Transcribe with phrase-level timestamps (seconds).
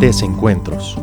[0.00, 0.98] Desencuentros.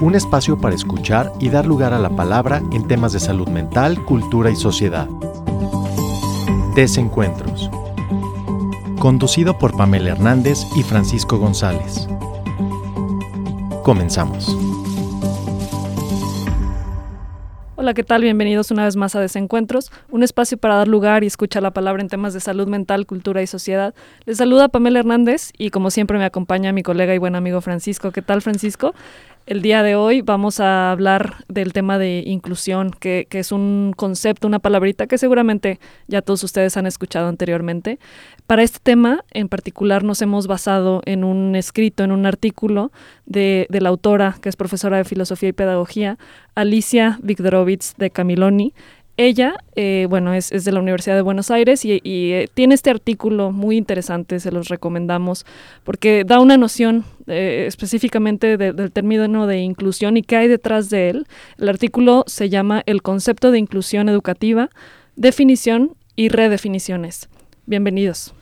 [0.00, 4.04] Un espacio para escuchar y dar lugar a la palabra en temas de salud mental,
[4.04, 5.08] cultura y sociedad.
[6.76, 7.68] Desencuentros.
[9.00, 12.08] Conducido por Pamela Hernández y Francisco González.
[13.82, 14.56] Comenzamos.
[17.86, 18.22] Hola, ¿qué tal?
[18.22, 22.02] Bienvenidos una vez más a Desencuentros, un espacio para dar lugar y escuchar la palabra
[22.02, 23.94] en temas de salud mental, cultura y sociedad.
[24.24, 28.10] Les saluda Pamela Hernández y como siempre me acompaña mi colega y buen amigo Francisco.
[28.10, 28.92] ¿Qué tal, Francisco?
[29.46, 34.48] El día de hoy vamos a hablar del tema de inclusión, que, es un concepto,
[34.48, 35.78] una palabrita que seguramente
[36.08, 38.00] ya todos ustedes han escuchado anteriormente.
[38.48, 42.90] Para este tema en particular nos hemos basado en un escrito, en un artículo
[43.24, 46.18] de, de la autora, que es profesora de Filosofía y Pedagogía,
[46.56, 48.74] Alicia Vigdorovich de Camiloni,
[49.18, 53.50] ella, eh, bueno, es, de la Universidad de Buenos Aires y, eh, tiene este artículo
[53.50, 55.46] muy interesante, se los recomendamos,
[55.84, 61.10] porque da una noción eh, específicamente del término de inclusión y qué hay detrás de
[61.10, 61.26] él.
[61.58, 64.68] El artículo se llama El concepto de inclusión educativa,
[65.16, 67.30] definición y redefiniciones.
[67.64, 68.34] Bienvenidos.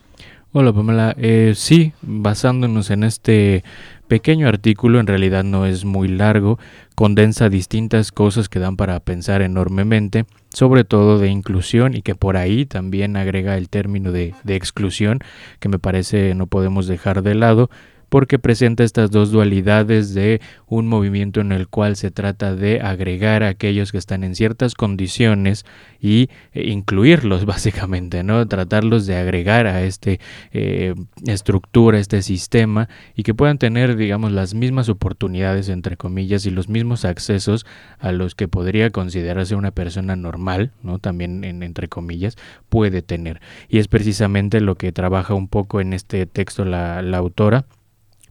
[0.52, 1.17] Hola Pamela,
[1.55, 3.64] sí, basándonos en este
[4.08, 6.58] pequeño artículo, en realidad no es muy largo,
[6.94, 12.36] condensa distintas cosas que dan para pensar enormemente, sobre todo de inclusión y que por
[12.36, 15.20] ahí también agrega el término de, de exclusión,
[15.61, 17.70] que me parece no podemos dejar de lado,
[18.08, 23.42] porque presenta estas dos dualidades de un movimiento en el cual se trata de agregar
[23.42, 25.64] a aquellos que están en ciertas condiciones
[26.00, 28.46] y eh, incluirlos básicamente, ¿no?
[28.46, 30.20] Tratarlos de agregar a este
[30.52, 30.94] eh,
[31.27, 36.68] estructura, este sistema y que puedan tener, digamos, las mismas oportunidades, entre comillas, y los
[36.68, 37.66] mismos accesos
[37.98, 40.98] a los que podría considerarse una persona normal, ¿no?
[40.98, 42.36] También en, entre comillas,
[42.68, 43.41] puede tener.
[43.68, 47.66] Y es precisamente lo que trabaja un poco en este texto la autora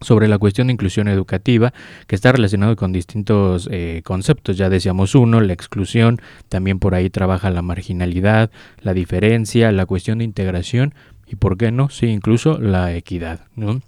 [0.03, 1.73] sobre la cuestión de inclusión educativa,
[2.07, 4.57] que está relacionado con distintos eh, conceptos.
[4.57, 10.19] Ya decíamos uno, la exclusión, también por ahí trabaja la marginalidad, la diferencia, la cuestión
[10.19, 10.93] de integración
[11.27, 11.89] y, ¿por qué no?
[11.89, 13.41] Sí, incluso la equidad.
[13.55, 13.81] ¿no?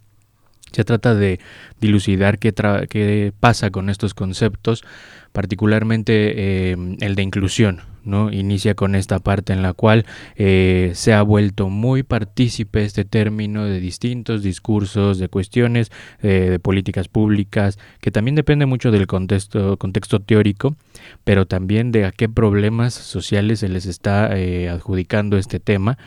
[0.71, 1.39] Se trata de
[1.79, 2.53] dilucidar qué,
[2.89, 4.83] qué pasa con estos conceptos,
[5.31, 7.81] particularmente eh, el de inclusión.
[8.03, 8.31] ¿no?
[8.31, 10.05] Inicia con esta parte en la cual
[10.35, 16.59] eh, se ha vuelto muy partícipe este término de distintos discursos, de cuestiones eh, de
[16.59, 20.75] políticas públicas, que también depende mucho del contexto, contexto teórico,
[21.23, 24.25] pero también de a qué problemas sociales se les está
[24.71, 25.97] adjudicando este tema.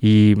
[0.00, 0.34] Y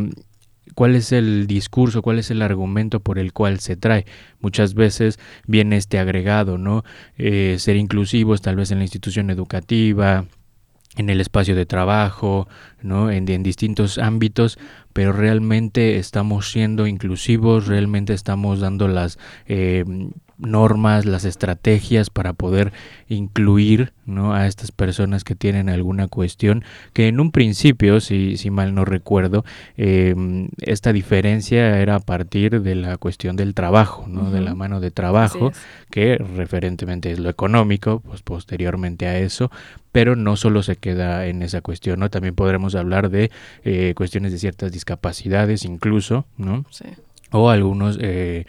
[0.74, 4.06] cuál es el discurso, cuál es el argumento por el cual se trae.
[4.40, 6.84] Muchas veces viene este agregado, ¿no?
[7.18, 10.26] Eh, ser inclusivos tal vez en la institución educativa,
[10.96, 12.48] en el espacio de trabajo,
[12.82, 13.10] ¿no?
[13.10, 14.58] En, distintos ámbitos,
[14.92, 19.84] pero realmente estamos siendo inclusivos, realmente estamos dando las eh,
[20.42, 22.72] normas, las estrategias para poder
[23.08, 24.34] incluir ¿no?
[24.34, 28.84] a estas personas que tienen alguna cuestión, que en un principio, si, si mal no
[28.84, 29.44] recuerdo,
[29.76, 34.30] em, esta diferencia era a partir de la cuestión del trabajo, ¿no?
[34.30, 35.52] de la mano de trabajo,
[35.90, 39.50] que referentemente es lo económico, pues posteriormente a eso,
[39.92, 42.08] pero no solo se queda en esa cuestión, ¿no?
[42.08, 43.30] También podremos hablar de
[43.62, 46.64] eh, cuestiones de ciertas discapacidades incluso, ¿no?
[46.70, 46.86] Sí.
[47.30, 47.98] O algunos...
[48.00, 48.46] Eh,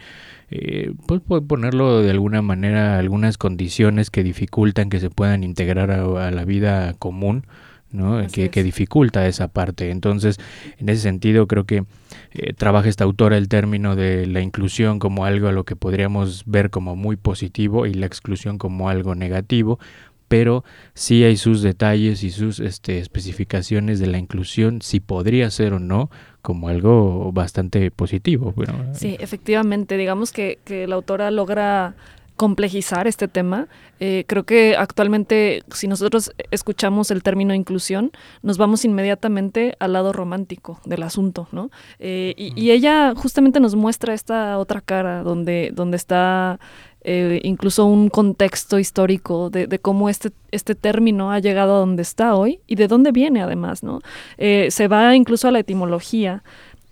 [0.50, 6.30] eh, pues ponerlo de alguna manera, algunas condiciones que dificultan que se puedan integrar a,
[6.30, 7.46] la vida común,
[7.90, 8.26] ¿no?
[8.28, 9.90] Que, que, dificulta esa parte.
[9.90, 10.38] Entonces,
[10.78, 11.84] en ese sentido, creo que
[12.32, 16.42] eh, trabaja esta autora el término de la inclusión como algo a lo que podríamos
[16.46, 19.78] ver como muy positivo y la exclusión como algo negativo,
[20.26, 25.74] pero sí hay sus detalles y sus este, especificaciones de la inclusión, si podría ser
[25.74, 26.10] o no,
[26.44, 28.52] como algo bastante positivo.
[28.92, 31.94] sí, efectivamente, digamos que, que la autora logra
[32.36, 33.66] complejizar este tema.
[33.98, 38.12] Eh, creo que actualmente, si nosotros escuchamos el término inclusión,
[38.42, 41.70] nos vamos inmediatamente al lado romántico del asunto, ¿no?
[41.98, 46.60] Eh, y, y, ella justamente nos muestra esta otra cara donde, donde está
[47.06, 52.34] eh, incluso un contexto histórico de, cómo este, este término ha llegado a donde está
[52.34, 54.00] hoy y de dónde viene además, ¿no?
[54.38, 56.42] Eh, se va incluso a la etimología,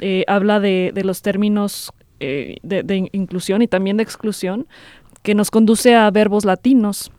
[0.01, 4.67] eh, habla de, los términos de, inclusión y también de exclusión,
[5.23, 7.11] que nos conduce a verbos latinos.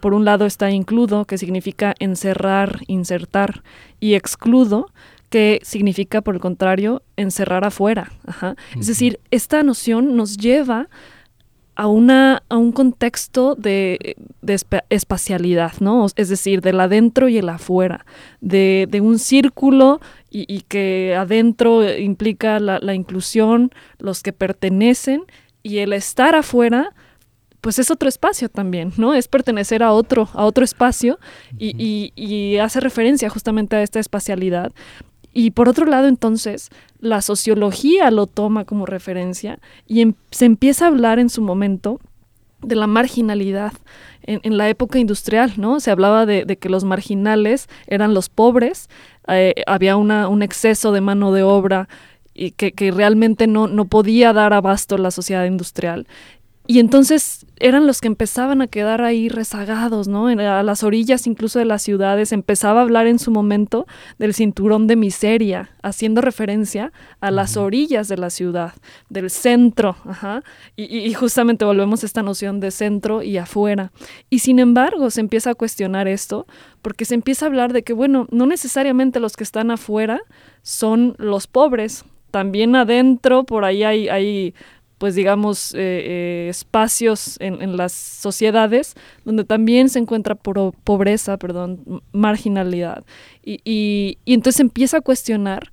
[0.00, 3.62] por un lado está includo, que significa encerrar, insertar,
[4.00, 4.88] y excludo,
[5.30, 8.12] que significa, por el contrario, encerrar afuera.
[8.78, 10.88] Es decir, esta noción nos lleva a,
[11.86, 14.16] una, a un contexto de,
[14.90, 16.06] espacialidad, ¿no?
[16.16, 18.04] Es decir, del adentro y el afuera,
[18.40, 20.00] de, un círculo
[20.30, 25.22] y, que adentro implica la, inclusión, los que pertenecen,
[25.62, 26.92] y el estar afuera
[27.60, 29.12] pues es otro espacio también, ¿no?
[29.12, 31.18] Es pertenecer a otro, a otro espacio
[31.58, 34.72] y, y, hace referencia justamente a esta espacialidad.
[35.32, 40.84] Y por otro lado, entonces, la sociología lo toma como referencia y em, se empieza
[40.84, 42.00] a hablar en su momento
[42.62, 43.72] de la marginalidad
[44.22, 45.80] en, la época industrial, ¿no?
[45.80, 48.90] Se hablaba de, que los marginales eran los pobres,
[49.28, 51.88] eh, había un exceso de mano de obra
[52.34, 56.06] y que, que realmente no, no podía dar abasto la sociedad industrial
[56.70, 60.28] y entonces eran los que empezaban a quedar ahí rezagados, ¿no?
[60.28, 63.88] A las orillas incluso de las ciudades empezaba a hablar en su momento
[64.20, 68.74] del cinturón de miseria, haciendo referencia a las orillas de la ciudad,
[69.08, 70.44] del centro, ajá.
[70.76, 73.90] Y, justamente volvemos a esta noción de centro y afuera.
[74.30, 76.46] Y sin embargo se empieza a cuestionar esto
[76.82, 80.20] porque se empieza a hablar de que, bueno, no necesariamente los que están afuera
[80.62, 84.54] son los pobres, también adentro, por ahí hay, hay
[85.00, 93.02] pues digamos, eh, eh, espacios en, las sociedades donde también se encuentra pobreza, perdón, marginalidad.
[93.42, 95.70] Y, y, y entonces empieza a cuestionar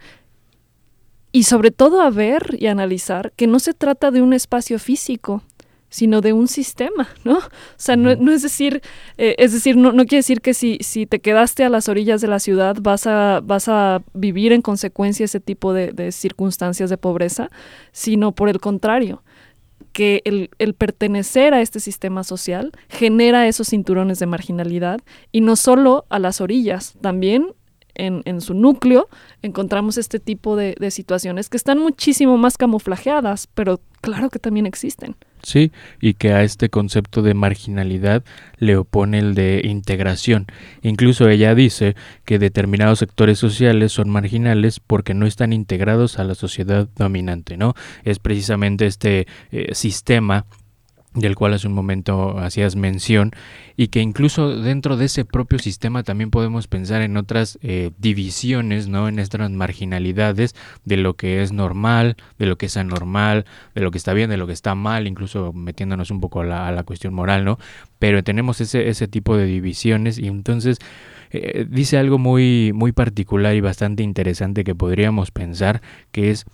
[1.34, 5.44] y sobre todo a ver y analizar que no se trata de un espacio físico,
[5.90, 7.38] sino de un sistema, ¿no?
[7.38, 7.42] O
[7.78, 8.82] sea, no, es decir,
[9.18, 12.22] eh, es decir, no, no, quiere decir que si, si te quedaste a las orillas
[12.22, 16.90] de la ciudad vas a, vas a vivir en consecuencia ese tipo de, de circunstancias
[16.90, 17.50] de pobreza,
[17.92, 19.24] sino por el contrario,
[19.94, 25.00] que el, el, pertenecer a este sistema social genera esos cinturones de marginalidad
[25.32, 27.56] y no solo a las orillas, también
[27.96, 29.10] en, en su núcleo
[29.42, 34.68] encontramos este tipo de, de situaciones que están muchísimo más camuflajeadas, pero claro que también
[34.68, 35.16] existen.
[35.44, 38.24] Sí, y que a este concepto de marginalidad
[38.58, 40.48] le opone el de integración.
[40.82, 41.96] Incluso ella dice
[42.26, 47.76] que determinados sectores sociales son marginales porque no están integrados a la sociedad dominante, ¿no?
[48.04, 50.46] Es precisamente este eh, sistema
[51.20, 53.32] del cual hace un momento hacías mención,
[53.76, 58.88] y que incluso dentro de ese propio sistema también podemos pensar en otras eh, divisiones,
[58.88, 59.08] ¿no?
[59.08, 60.56] En estas marginalidades
[60.86, 64.30] de lo que es normal, de lo que es anormal, de lo que está bien,
[64.30, 67.60] de lo que está mal, incluso metiéndonos un poco a la, cuestión moral, ¿no?
[68.00, 70.78] Pero tenemos ese, ese tipo de divisiones y entonces
[71.32, 75.82] eh, dice algo muy, muy particular y bastante interesante que podríamos pensar,
[76.12, 76.46] que es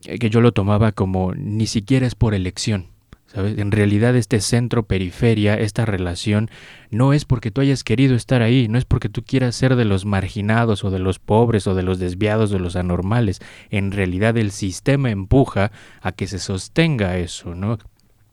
[0.00, 2.86] que yo lo tomaba como ni siquiera es por elección,
[3.34, 6.50] en realidad este centro-periferia, esta relación,
[6.90, 9.84] no es porque tú hayas querido estar ahí, no es porque tú quieras ser de
[9.84, 13.40] los marginados o de los pobres o de los desviados o de los anormales.
[13.70, 17.78] En realidad el sistema empuja a que se sostenga eso, ¿no?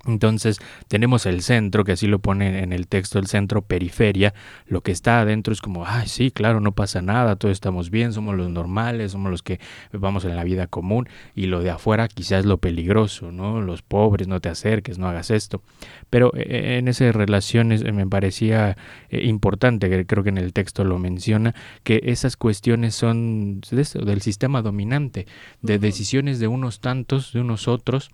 [0.06, 4.34] Entonces tenemos el centro, que así lo pone en el texto, el centro periferia,
[4.68, 8.14] lo que está adentro es como, ay, sí, claro, no pasa nada, todos estamos bien,
[8.14, 9.60] somos los normales, somos los que
[9.92, 13.62] vamos en la vida común, y lo de afuera quizás lo peligroso, ¿no?
[13.62, 15.62] Los pobres, no te acerques, no hagas esto.
[16.10, 18.78] Pero eh, eh, en esas relaciones eh, me parecía
[19.10, 21.54] importante, creo que en el texto lo menciona,
[21.84, 25.28] que esas cuestiones son del sistema dominante,
[25.62, 28.12] de decisiones de unos tantos, de unos otros,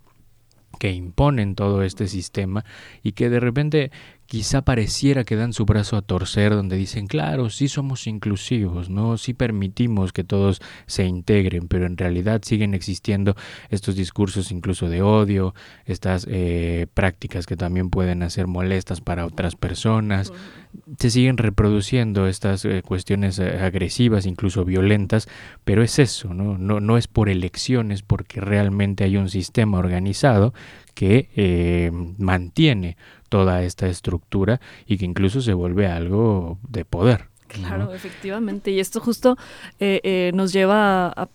[0.78, 2.64] que imponen todo este sistema
[3.02, 3.90] y que de repente
[4.26, 9.18] quizá pareciera que dan su brazo a torcer donde dicen, claro, sí somos inclusivos, ¿no?
[9.18, 13.36] Sí permitimos que todos se integren, pero en realidad siguen existiendo
[13.68, 15.54] estos discursos incluso de odio,
[15.84, 20.32] estas eh, prácticas que también pueden hacer molestas para otras personas.
[20.98, 25.28] Se siguen reproduciendo estas eh, cuestiones eh, agresivas, incluso violentas,
[25.64, 26.56] pero es eso, ¿no?
[26.58, 30.54] No, no es por elecciones, porque realmente hay un sistema organizado
[30.94, 32.96] que mantiene
[33.34, 37.30] toda esta estructura y que incluso se vuelve algo de poder.
[37.48, 38.70] Claro, efectivamente.
[38.70, 39.36] Y esto justo
[39.80, 41.26] eh, eh, nos lleva a,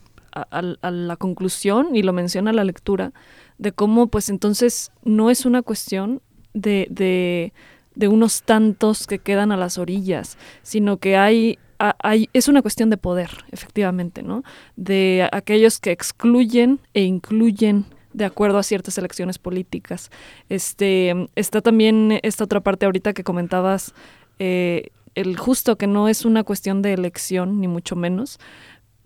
[0.62, 3.12] la conclusión, y lo menciona la lectura,
[3.58, 6.22] de cómo pues entonces no es una cuestión
[6.54, 7.52] de, de,
[7.96, 12.90] de unos tantos que quedan a las orillas, sino que hay hay, es una cuestión
[12.90, 14.44] de poder, efectivamente, ¿no?
[14.76, 20.10] De aquellos que excluyen e incluyen de acuerdo a ciertas elecciones políticas.
[20.50, 23.94] Este, está también esta otra parte ahorita que comentabas,
[24.40, 28.40] eh, el justo que no es una cuestión de elección, ni mucho menos.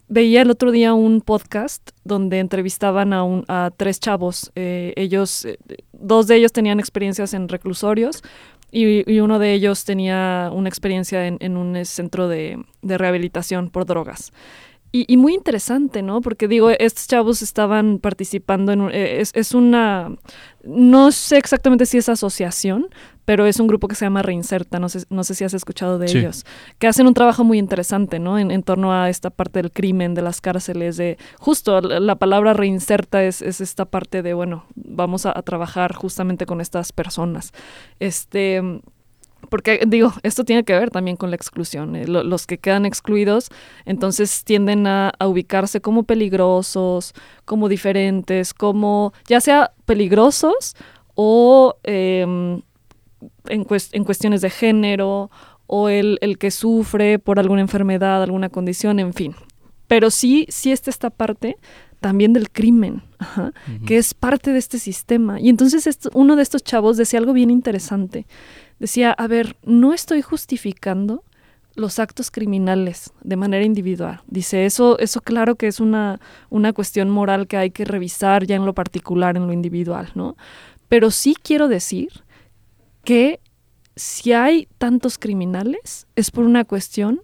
[0.07, 4.51] Veía el otro día un podcast donde entrevistaban a, un, a tres chavos.
[4.55, 5.57] Eh, ellos, eh,
[5.91, 8.22] dos de ellos tenían experiencias en reclusorios
[8.69, 13.86] y, uno de ellos tenía una experiencia en, en un centro de, de rehabilitación por
[13.86, 14.33] drogas
[14.95, 16.21] Y, muy interesante, ¿no?
[16.21, 18.91] Porque digo, estos chavos estaban participando en...
[18.91, 20.15] Eh, es, es, una...
[20.63, 22.89] No sé exactamente si es asociación,
[23.25, 25.97] pero es un grupo que se llama Reinserta, no sé, no sé si has escuchado
[25.97, 26.45] de ellos,
[26.77, 28.38] que hacen un trabajo muy interesante, ¿no?
[28.38, 32.53] En, en, torno a esta parte del crimen, de las cárceles, de justo la, palabra
[32.53, 37.51] reinserta es, es, esta parte de, bueno, vamos a, a, trabajar justamente con estas personas.
[38.00, 38.62] Este,
[39.50, 41.95] porque digo, esto tiene que ver también con la exclusión.
[41.95, 43.50] Eh, los que quedan excluidos
[43.85, 47.13] entonces tienden a, ubicarse como peligrosos,
[47.45, 50.75] como diferentes, como ya sea peligrosos
[51.15, 52.62] o em,
[53.47, 55.29] en, en, cuestiones de género
[55.67, 59.35] o el, el, que sufre por alguna enfermedad, alguna condición, en fin.
[59.88, 61.57] Pero sí, sí está esta parte
[62.03, 63.01] también del crimen,
[63.88, 65.39] que es parte de este sistema.
[65.39, 68.27] Y entonces uno de estos chavos decía algo bien interesante
[68.80, 71.24] decía, a ver, no estoy justificando
[71.75, 74.22] los actos criminales de manera individual.
[74.27, 78.56] Dice, eso, eso claro que es una, una cuestión moral que hay que revisar ya
[78.56, 80.38] en lo particular, en lo individual, ¿no?
[80.88, 82.24] Pero sí quiero decir
[83.03, 83.39] que
[83.96, 87.22] si hay tantos criminales es por una cuestión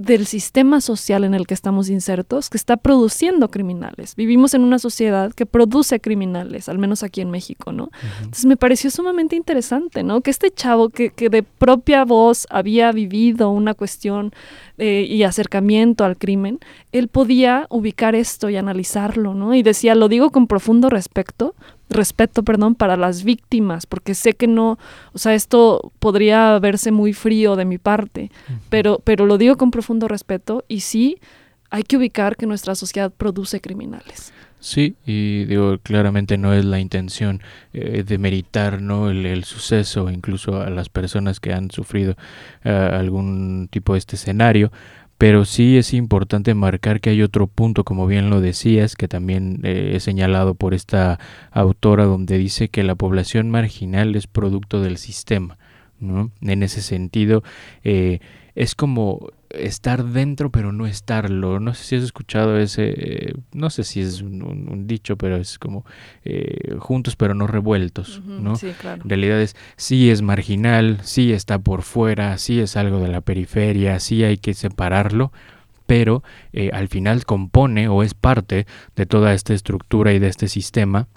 [0.00, 4.16] del sistema social en el que estamos insertos que está produciendo criminales.
[4.16, 7.90] Vivimos en una sociedad que produce criminales, al menos aquí en México, ¿no?
[8.20, 10.22] Entonces me pareció sumamente interesante, ¿no?
[10.22, 14.32] Que este chavo que, que de propia voz había vivido una cuestión
[14.78, 16.60] eh, y acercamiento al crimen,
[16.92, 19.54] él podía ubicar esto y analizarlo, ¿no?
[19.54, 21.54] Y decía, lo digo con profundo respeto,
[21.90, 24.78] respeto, perdón, para las víctimas, porque sé que no,
[25.12, 28.30] o sea, esto podría verse muy frío de mi parte,
[28.68, 31.18] pero, pero lo digo con profundo respeto y sí
[31.70, 34.32] hay que ubicar que nuestra sociedad produce criminales.
[34.60, 37.40] Sí, y digo, claramente no es la intención
[37.72, 39.08] eh, de meritar ¿no?
[39.08, 42.14] El, suceso, incluso a las personas que han sufrido
[42.64, 44.70] eh, algún tipo de este escenario,
[45.20, 49.60] pero sí es importante marcar que hay otro punto, como bien lo decías, que también
[49.64, 54.96] eh, he señalado por esta autora, donde dice que la población marginal es producto del
[54.96, 55.58] sistema.
[55.98, 56.30] ¿no?
[56.40, 57.42] En ese sentido,
[57.84, 58.20] eh,
[58.54, 61.60] es como estar dentro pero no estarlo.
[61.60, 65.84] No sé si has escuchado ese, no sé si es un, dicho, pero es como
[66.24, 68.56] eh, juntos pero no revueltos, ¿no?
[68.56, 69.02] Sí, claro.
[69.02, 73.20] En realidad es, sí es marginal, sí está por fuera, sí es algo de la
[73.20, 75.32] periferia, sí hay que separarlo,
[75.86, 78.66] pero eh, al final compone o es parte
[78.96, 81.08] de toda esta estructura y de este sistema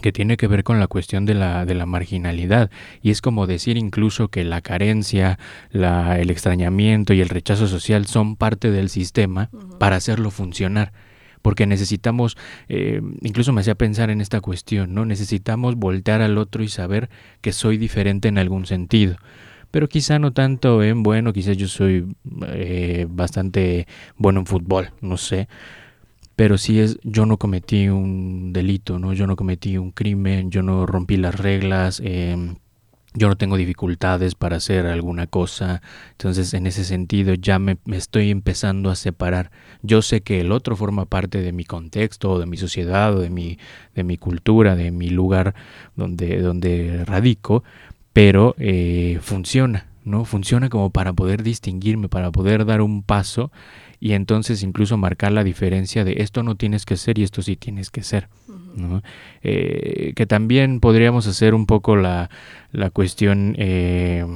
[0.00, 2.70] que tiene que ver con la cuestión de la, de la marginalidad.
[3.02, 5.38] Y es como decir incluso que la carencia,
[5.70, 10.92] la, el extrañamiento y el rechazo social son parte del sistema para hacerlo funcionar.
[11.42, 12.36] Porque necesitamos,
[12.68, 15.04] eh, incluso me hacía pensar en esta cuestión, ¿no?
[15.04, 17.08] Necesitamos voltear al otro y saber
[17.40, 19.16] que soy diferente en algún sentido
[19.70, 22.06] pero quizá no tanto en bueno, quizás yo soy
[22.46, 23.86] eh, bastante
[24.16, 25.48] bueno en fútbol, no sé,
[26.36, 29.14] pero si es yo no cometí un delito, ¿no?
[29.14, 32.56] Yo no cometí un crimen, yo no rompí las reglas, em,
[33.14, 35.80] yo no tengo dificultades para hacer alguna cosa.
[36.12, 39.50] Entonces, en ese sentido, ya me, estoy empezando a separar.
[39.82, 43.20] Yo sé que el otro forma parte de mi contexto, o de mi sociedad, o
[43.20, 43.58] de mi,
[43.94, 45.54] de mi cultura, de mi lugar
[45.96, 47.64] donde, donde radico,
[48.12, 50.26] pero eh, funciona, ¿no?
[50.26, 53.50] Funciona como para poder distinguirme, para poder dar un paso
[54.00, 57.56] y entonces incluso marcar la diferencia de esto no tienes que ser y esto sí
[57.56, 58.28] tienes que ser.
[59.42, 62.28] Eh, que también podríamos hacer un poco la,
[62.72, 64.26] la cuestión eh,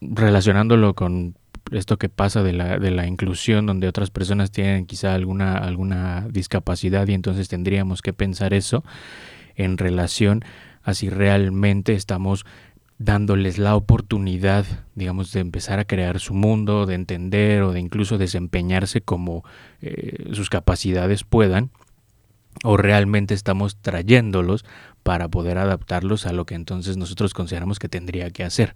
[0.00, 1.34] relacionándolo con
[1.70, 6.26] esto que pasa de la, de la inclusión, donde otras personas tienen quizá alguna, alguna
[6.30, 8.84] discapacidad y entonces tendríamos que pensar eso
[9.54, 10.44] en relación
[10.82, 12.46] a si realmente estamos
[13.00, 18.18] dándoles la oportunidad, digamos, de empezar a crear su mundo, de entender o de incluso
[18.18, 19.42] desempeñarse como
[19.80, 21.70] eh, sus capacidades puedan,
[22.62, 24.66] o realmente estamos trayéndolos
[25.02, 28.74] para poder adaptarlos a lo que entonces nosotros consideramos que tendría que hacer.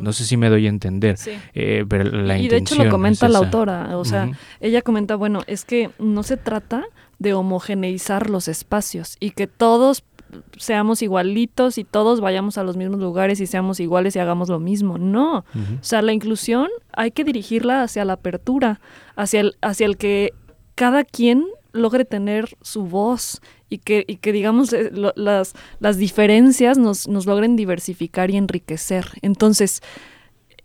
[0.00, 1.16] No sé si me doy a entender,
[1.54, 5.42] eh, pero la y de hecho lo comenta la autora, o sea, ella comenta, bueno,
[5.46, 6.86] es que no se trata
[7.20, 10.02] de homogeneizar los espacios y que todos
[10.56, 14.60] seamos igualitos y todos vayamos a los mismos lugares y seamos iguales y hagamos lo
[14.60, 14.98] mismo.
[14.98, 15.38] No.
[15.38, 15.44] O
[15.82, 18.80] sea, la inclusión hay que dirigirla hacia la apertura,
[19.16, 20.32] hacia el, hacia el que
[20.74, 26.78] cada quien logre tener su voz y que, y que digamos, eh, las, las diferencias
[26.78, 29.06] nos, nos logren diversificar y enriquecer.
[29.22, 29.82] Entonces,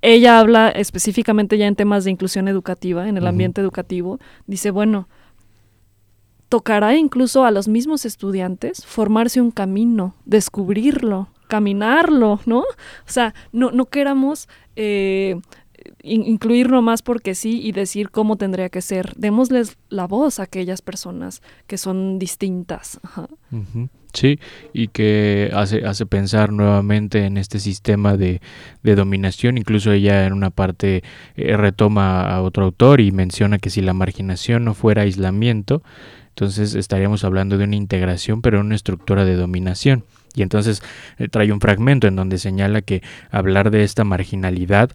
[0.02, 5.08] ella habla específicamente ya en temas de inclusión educativa, en el ambiente educativo, dice, bueno,
[6.56, 12.60] tocará incluso a los mismos estudiantes formarse un camino, descubrirlo, caminarlo, ¿no?
[12.60, 14.48] O sea, no, no queramos
[14.78, 15.36] eh,
[16.02, 19.14] incluir nomás porque sí y decir cómo tendría que ser.
[19.18, 23.02] Démosles la voz a aquellas personas que son distintas.
[24.14, 24.40] Sí,
[24.72, 28.40] y que hace, hace pensar nuevamente en este sistema de,
[28.82, 29.58] de dominación.
[29.58, 31.04] Incluso ella en una parte
[31.36, 35.84] eh, retoma a otro autor y menciona que si la marginación no fuera aislamiento,
[36.36, 40.04] entonces estaríamos hablando de una integración, pero en una estructura de dominación.
[40.36, 40.84] Y entonces
[41.18, 43.02] eh, trae un fragmento en donde señala que
[43.32, 44.92] hablar de esta marginalidad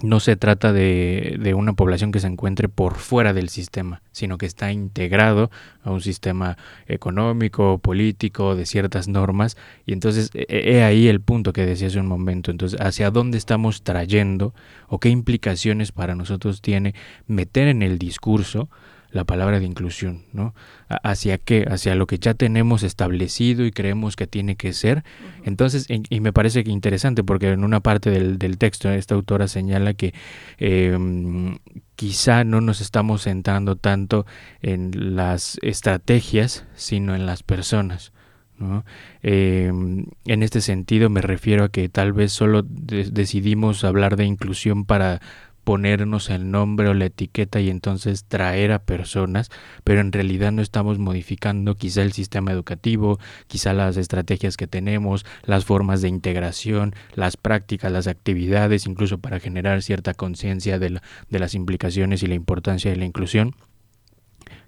[0.00, 4.38] no se trata de, de, una población que se encuentre por fuera del sistema, sino
[4.38, 5.50] que está integrado
[5.82, 6.56] a un sistema
[6.86, 9.56] económico, político, de ciertas normas.
[9.86, 12.50] Y entonces he e, e ahí el punto que decía hace un momento.
[12.50, 14.54] Entonces, ¿hacia dónde estamos trayendo
[14.88, 16.94] o qué implicaciones para nosotros tiene
[17.26, 18.68] meter en el discurso
[19.14, 20.54] la palabra de inclusión, ¿no?
[20.88, 21.64] ¿Hacia qué?
[21.70, 25.04] Hacia lo que ya tenemos establecido y creemos que tiene que ser.
[25.44, 29.94] Entonces, y, me parece que interesante porque en una parte del, texto esta autora señala
[29.94, 30.14] que
[30.58, 31.58] em,
[31.94, 34.26] quizá no nos estamos centrando tanto
[34.62, 38.12] en las estrategias, sino en las personas.
[38.58, 38.84] ¿no?
[39.22, 44.84] Em, en este sentido me refiero a que tal vez solo decidimos hablar de inclusión
[44.84, 45.20] para
[45.64, 49.50] ponernos el nombre o la etiqueta y entonces traer a personas,
[49.82, 53.18] pero en realidad no estamos modificando quizá el sistema educativo,
[53.48, 59.40] quizá las estrategias que tenemos, las formas de integración, las prácticas, las actividades, incluso para
[59.40, 63.54] generar cierta conciencia de, de las implicaciones y la importancia de la inclusión.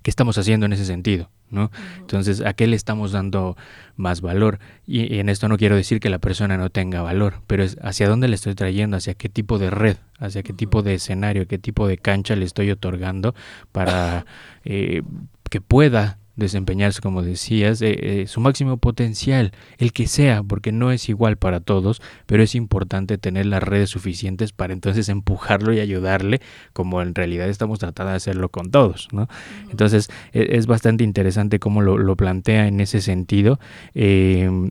[0.07, 1.31] ¿Qué estamos haciendo en ese sentido?
[1.51, 1.73] ¿no?
[1.99, 3.57] Entonces, ¿a qué le estamos dando
[3.97, 4.61] más valor?
[4.87, 8.09] Y, en esto no quiero decir que la persona no tenga valor, pero es hacia
[8.09, 11.59] dónde le estoy trayendo, hacia qué tipo de red, hacia qué tipo de escenario, qué
[11.59, 13.35] tipo de cancha le estoy otorgando
[13.73, 14.27] para
[14.65, 15.03] eh,
[15.51, 20.93] que pueda desempeñarse, como decías, eh, eh, su máximo potencial, el que sea, porque no
[20.93, 25.81] es igual para todos, pero es importante tener las redes suficientes para entonces empujarlo y
[25.81, 26.41] ayudarle,
[26.73, 29.29] como en realidad estamos tratando de hacerlo con todos, ¿no?
[29.71, 33.59] Entonces e, es, bastante interesante cómo lo, plantea en ese sentido.
[33.95, 34.71] Em,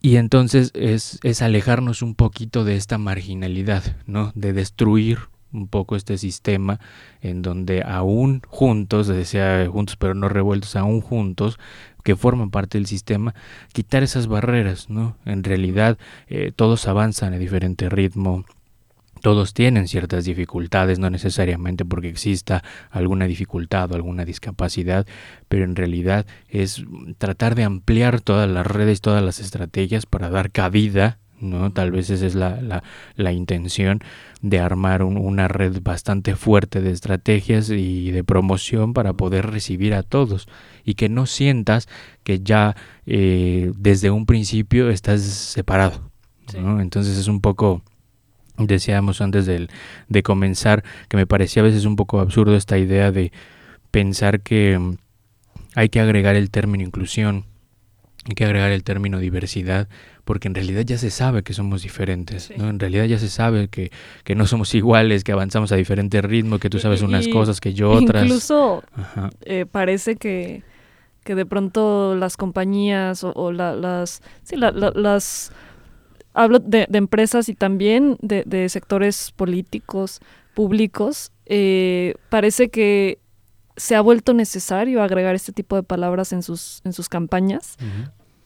[0.00, 4.32] y entonces es, es alejarnos un poquito de esta marginalidad, ¿no?
[4.34, 6.80] De destruir un poco este sistema
[7.20, 11.58] en donde aún juntos, decía juntos pero no revueltos, aún juntos,
[12.02, 13.34] que forman parte del sistema,
[13.72, 15.16] quitar esas barreras, ¿no?
[15.24, 18.44] En realidad eh, todos avanzan a diferente ritmo,
[19.22, 25.06] todos tienen ciertas dificultades, no necesariamente porque exista alguna dificultad o alguna discapacidad,
[25.48, 26.84] pero en realidad es
[27.16, 31.72] tratar de ampliar todas las redes, todas las estrategias para dar cabida ¿no?
[31.72, 32.82] Tal vez esa es la,
[33.16, 34.00] la, intención
[34.42, 40.02] de armar una red bastante fuerte de estrategias y de promoción para poder recibir a
[40.02, 40.48] todos
[40.84, 41.88] y que no sientas
[42.22, 42.76] que ya
[43.06, 46.10] eh, desde un principio estás separado.
[46.52, 47.82] Entonces es un poco,
[48.58, 49.68] decíamos antes de,
[50.08, 53.32] de comenzar, que me parecía a veces un poco absurdo esta idea de
[53.90, 54.96] pensar que mm,
[55.74, 57.46] hay que agregar el término inclusión,
[58.26, 59.88] hay que agregar el término diversidad
[60.24, 62.68] porque en realidad ya se sabe que somos diferentes, ¿no?
[62.68, 63.90] En realidad ya se sabe que,
[64.24, 67.74] que, no somos iguales, que avanzamos a diferente ritmo, que tú sabes unas cosas que
[67.74, 68.24] yo otras.
[68.24, 68.82] Incluso
[69.42, 70.62] eh, parece que,
[71.24, 74.22] que de pronto las compañías o, las...
[74.42, 75.52] Sí, las
[76.32, 80.20] hablo de, de, empresas y también de, de sectores políticos,
[80.54, 83.18] públicos, eh, parece que
[83.76, 87.76] se ha vuelto necesario agregar este tipo de palabras en sus, en sus campañas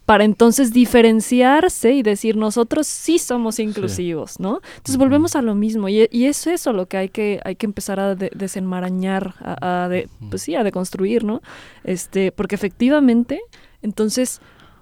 [0.09, 4.63] para entonces diferenciarse y decir nosotros sí somos inclusivos, ¿no?
[4.77, 8.01] Entonces volvemos a lo mismo y, es eso lo que hay que, hay que empezar
[8.01, 11.43] a desenmarañar, a, de, pues sí, a deconstruir, ¿no?
[11.85, 13.43] Este, porque efectivamente,
[13.83, 14.41] entonces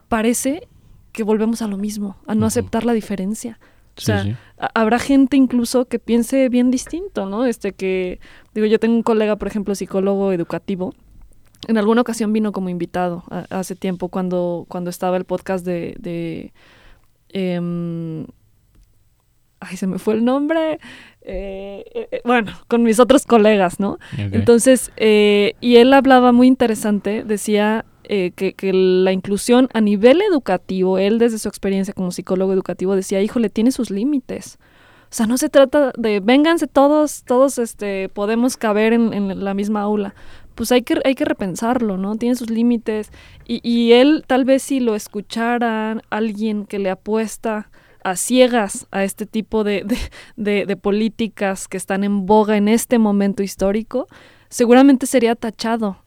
[0.08, 0.68] parece
[1.10, 3.58] que volvemos a lo mismo, a no aceptar la diferencia.
[3.98, 4.38] O sea,
[4.74, 7.46] habrá gente incluso que piense bien distinto, ¿no?
[7.46, 8.20] Este que,
[8.56, 10.94] digo, yo tengo un colega, por ejemplo, psicólogo educativo,
[11.68, 15.96] en alguna ocasión vino como invitado hace tiempo cuando, cuando estaba el podcast de...
[15.98, 16.52] de
[17.28, 18.26] em,
[19.60, 20.78] ay, se me fue el nombre.
[21.22, 23.98] Eh, eh, eh, bueno, con mis otros colegas, ¿no?
[24.16, 31.18] Entonces, y él hablaba muy interesante, decía que, que, la inclusión a nivel educativo, él
[31.18, 34.58] desde su experiencia como psicólogo educativo decía, híjole, tiene sus límites.
[35.08, 39.82] O sea, no se trata de vénganse todos, todos este, podemos caber en, la misma
[39.82, 40.14] aula
[40.54, 42.16] pues hay que, hay que repensarlo, ¿no?
[42.16, 43.10] Tiene sus límites.
[43.46, 47.70] Y, y él, tal vez si lo escuchara alguien que le apuesta
[48.02, 49.84] a ciegas a este tipo de,
[50.36, 54.06] de, de, políticas que están en boga en este momento histórico,
[54.48, 55.98] seguramente sería tachado.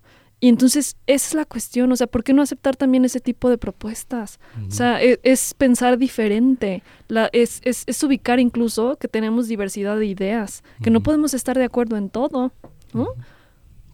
[0.42, 3.50] Y entonces esa es la cuestión, o sea, ¿por qué no aceptar también ese tipo
[3.50, 4.40] de propuestas?
[4.68, 9.98] O sea, e, es, pensar diferente, la, es, es, es, ubicar incluso que tenemos diversidad
[9.98, 12.54] de ideas, que no podemos estar de acuerdo en todo,
[12.94, 13.10] ¿no?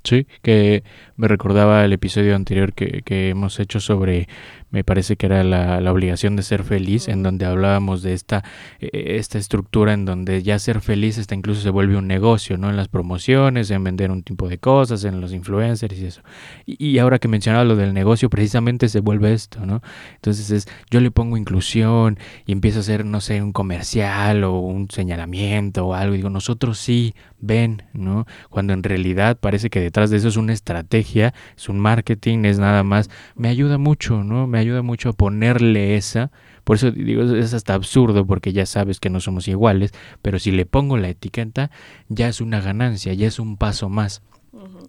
[0.03, 0.84] Sí, que
[1.15, 4.27] me recordaba el episodio anterior que, que hemos hecho sobre
[4.75, 8.43] me parece que era la, la obligación de ser feliz, en donde hablábamos de esta,
[8.81, 12.69] eh, esta estructura en donde ya ser feliz hasta incluso se vuelve un negocio, ¿no?
[12.69, 16.21] En las promociones, en vender un tipo de cosas, en los influencers y eso.
[16.65, 19.81] Y, ahora que mencionaba lo del negocio, precisamente se vuelve esto, ¿no?
[20.15, 24.59] Entonces es, yo le pongo inclusión y empiezo a hacer, no sé, un comercial o
[24.59, 28.25] un señalamiento o algo, y digo, nosotros sí, ven, ¿no?
[28.49, 32.59] Cuando en realidad parece que detrás de eso es una estrategia, es un marketing, es
[32.59, 34.47] nada más, me ayuda mucho, ¿no?
[34.65, 36.32] Ayuda mucho a ponerle esa.
[36.63, 40.51] Por eso digo, es hasta absurdo porque ya sabes que no somos iguales, pero si
[40.51, 41.71] le pongo la etiqueta,
[42.10, 44.21] ya es una ganancia, ya es un paso más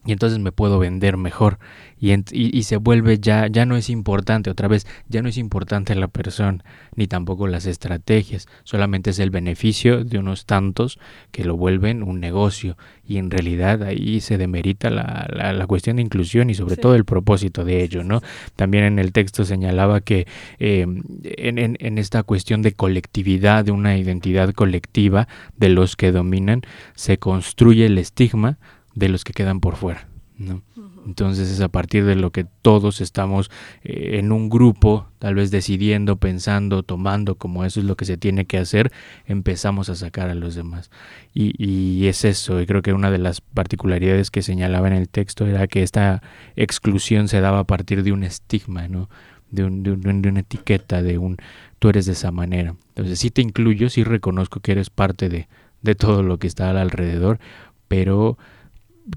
[0.05, 1.59] y entonces me puedo vender mejor.
[1.99, 5.95] Y, y, se vuelve ya ya no es importante otra vez ya no es importante
[5.95, 6.63] la persona
[6.95, 10.99] ni tampoco las estrategias solamente es el beneficio de unos tantos
[11.31, 12.77] que lo vuelven un negocio.
[13.09, 17.05] Y en realidad ahí se demerita la, la, cuestión de inclusión y sobre todo el
[17.05, 18.21] propósito de ello no
[18.57, 20.27] también en el texto señalaba que
[20.59, 26.13] em, en, en, en esta cuestión de colectividad de una identidad colectiva de los que
[26.13, 26.63] dominan
[26.95, 28.59] se construye el estigma
[28.97, 30.09] de los que quedan por fuera.
[30.39, 30.63] ¿no?
[31.07, 33.51] Entonces es a partir de lo que todos estamos
[33.85, 38.17] eh, en un grupo, tal vez decidiendo, pensando, tomando como eso es lo que se
[38.17, 38.93] tiene que hacer,
[39.27, 40.91] empezamos a sacar a los demás.
[41.33, 45.09] Y, y es eso, y creo que una de las particularidades que señalaba en el
[45.09, 46.23] texto era que esta
[46.57, 49.09] exclusión se daba a partir de un estigma, ¿no?
[49.51, 51.37] De, un, de, un, de una etiqueta, de un
[51.79, 52.75] tú eres de esa manera.
[52.89, 55.49] Entonces sí te incluyo, sí reconozco que eres parte de,
[55.83, 57.39] de todo lo que está alrededor,
[57.87, 58.37] pero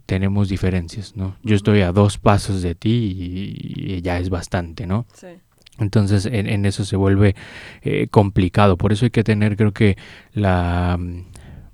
[0.06, 1.36] tenemos diferencias, ¿no?
[1.44, 5.06] Yo estoy a dos pasos de ti y, ya es bastante, ¿no?
[5.14, 5.28] Sí.
[5.80, 7.36] Entonces en, eso se vuelve
[7.82, 8.78] eh, complicado.
[8.78, 9.98] Por eso hay que tener, creo que,
[10.34, 11.24] la mm,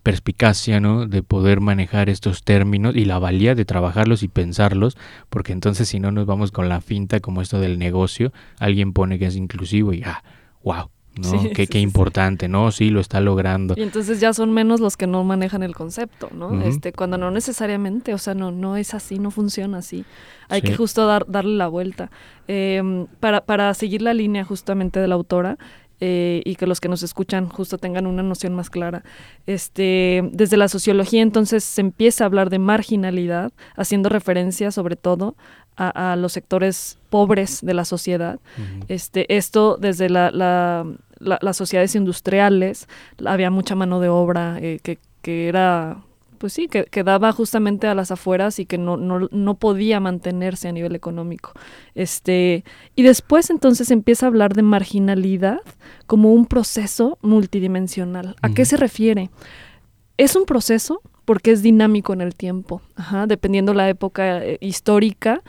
[0.03, 1.07] perspicacia, ¿no?
[1.07, 4.97] De poder manejar estos términos y la valía de trabajarlos y pensarlos,
[5.29, 9.17] porque entonces si no nos vamos con la finta como esto del negocio, alguien pone
[9.17, 10.23] que es inclusivo y ah,
[10.63, 11.43] wow, ¿no?
[11.53, 12.71] qué, importante, ¿no?
[12.71, 13.75] Sí, lo está logrando.
[13.77, 16.61] Y entonces ya son menos los que no manejan el concepto, ¿no?
[16.61, 20.05] Este, cuando no necesariamente, o sea, no, no es así, no funciona así.
[20.49, 22.11] Hay que justo dar, darle la vuelta.
[22.47, 25.57] Em, para, para seguir la línea justamente de la autora,
[26.01, 29.03] eh, y que los que nos escuchan justo tengan una noción más clara.
[29.45, 35.37] Este, desde la sociología entonces se empieza a hablar de marginalidad, haciendo referencia sobre todo
[35.77, 38.39] a, los sectores pobres de la sociedad.
[38.87, 40.85] este, esto desde la,
[41.19, 42.87] las sociedades industriales,
[43.25, 45.97] había mucha mano de obra eh, que, que era
[46.37, 50.67] pues sí, que quedaba justamente a las afueras y que no, no, no, podía mantenerse
[50.67, 51.53] a nivel económico.
[51.95, 52.63] Este,
[52.95, 55.61] y después entonces empieza a hablar de marginalidad
[56.07, 58.35] como un proceso multidimensional.
[58.41, 59.29] ¿A qué se refiere?
[60.17, 65.41] Es un proceso porque es dinámico en el tiempo, Ajá, dependiendo la época eh, histórica,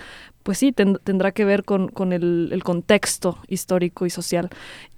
[0.46, 4.48] pues sí, tendrá que ver con, con el, el contexto histórico y social.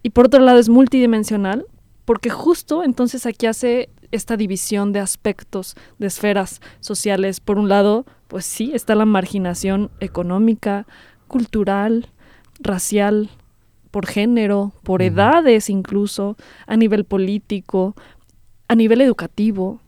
[0.02, 1.64] Y por otro lado es multidimensional
[2.04, 7.40] porque justo entonces aquí hace esta división de aspectos, de esferas sociales.
[7.40, 10.87] Por un lado, pues sí, está la marginación económica,
[11.28, 12.11] cultural,
[12.61, 13.30] racial,
[13.90, 17.96] por género, por edades incluso, a nivel político,
[18.68, 19.80] a nivel educativo,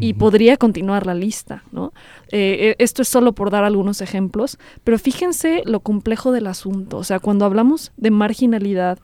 [0.00, 1.92] y podría continuar la lista, ¿no?
[2.32, 6.98] Eh, eh, esto es solo por dar algunos ejemplos, pero fíjense lo complejo del asunto.
[6.98, 8.98] O sea, cuando hablamos de marginalidad,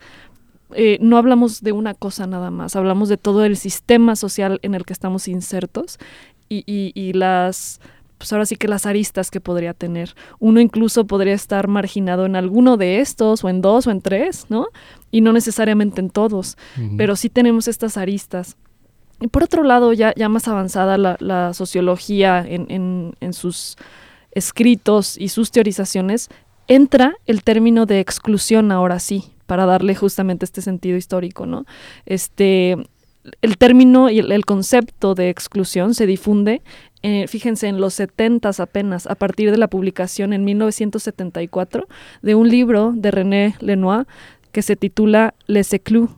[0.74, 4.74] eh, no hablamos de una cosa nada más, hablamos de todo el sistema social en
[4.74, 5.98] el que estamos insertos
[6.48, 7.80] y, y, las,
[8.18, 10.14] pues ahora sí que las aristas que podría tener.
[10.38, 14.46] Uno incluso podría estar marginado en alguno de estos, o en dos, o en tres,
[14.48, 14.68] ¿no?
[15.10, 16.56] Y no necesariamente en todos,
[16.96, 18.56] pero sí tenemos estas aristas.
[19.20, 23.76] Y por otro lado, ya, ya más avanzada la, sociología en, sus
[24.32, 26.28] escritos y sus teorizaciones,
[26.68, 31.64] entra el término de exclusión ahora sí, para darle justamente este sentido histórico, ¿no?
[32.04, 32.76] Este,
[33.42, 36.62] el término y el, concepto de exclusión se difunde,
[37.02, 41.88] eh, fíjense, en los 70 apenas, a partir de la publicación en 1974
[42.22, 44.06] de un libro de René Lenoir
[44.52, 46.10] que se titula Les Exclus.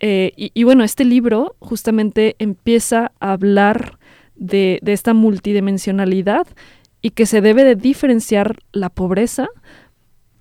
[0.00, 3.98] Eh, y, bueno, este libro justamente empieza a hablar
[4.34, 6.46] de, esta multidimensionalidad
[7.00, 9.48] y que se debe de diferenciar la pobreza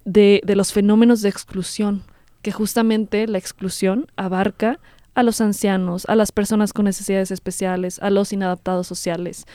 [0.04, 2.04] de, de los fenómenos de exclusión
[2.42, 4.80] que justamente la exclusión abarca
[5.16, 9.46] a los ancianos, a las personas con necesidades especiales, a los inadaptados sociales.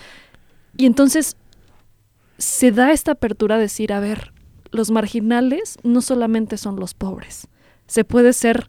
[0.76, 1.36] Y entonces,
[2.38, 4.32] se da esta apertura a decir, a ver,
[4.72, 7.46] los marginales no solamente son los pobres,
[7.86, 8.66] se puede ser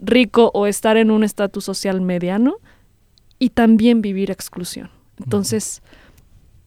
[0.00, 2.56] rico o estar en un estatus social mediano
[3.38, 4.90] y también vivir exclusión.
[5.18, 5.82] Entonces,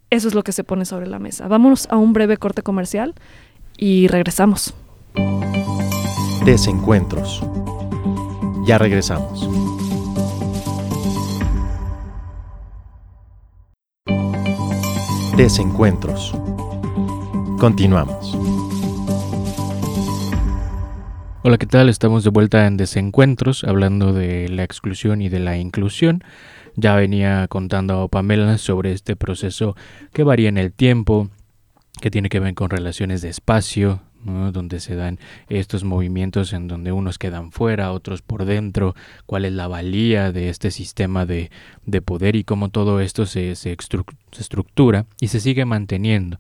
[0.10, 1.48] eso es lo que se pone sobre la mesa.
[1.48, 3.14] Vámonos a un breve corte comercial
[3.78, 4.74] y regresamos.
[6.46, 7.44] Desencuentros.
[8.66, 9.48] Ya regresamos.
[15.36, 16.34] Desencuentros.
[17.60, 18.59] Continuamos.
[21.50, 21.90] Hola, ¿qué tal?
[21.90, 26.24] Estamos de vuelta en Desencuentros, hablando de la exclusión y de la inclusión.
[26.76, 29.76] Ya venía contando Pamela sobre este proceso
[30.14, 31.32] que varía en el tiempo,
[32.02, 36.92] que tiene que ver con relaciones de espacio, donde se dan estos movimientos en donde
[36.92, 38.94] unos quedan fuera, otros por dentro,
[39.26, 41.50] cuál es la valía de este sistema de,
[41.84, 46.38] de poder y cómo todo esto se estructura y se sigue manteniendo.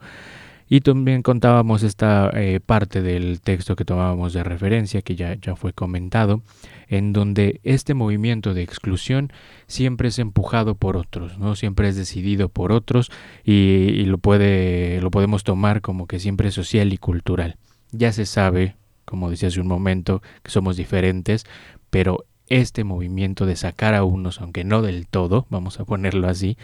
[0.71, 5.55] Y también contábamos esta eh, parte del texto que tomábamos de referencia, que ya, ya
[5.55, 6.43] fue comentado,
[6.87, 9.33] en donde este movimiento de exclusión
[9.65, 11.55] siempre es empujado por otros, ¿no?
[11.55, 13.11] Siempre es decidido por otros
[13.43, 17.57] y, y lo, puede, lo podemos tomar como que siempre es social y cultural.
[17.91, 21.47] Ya se sabe, como decía hace un momento, que somos diferentes,
[21.89, 26.57] pero este movimiento de sacar a unos, aunque no del todo, vamos a ponerlo así,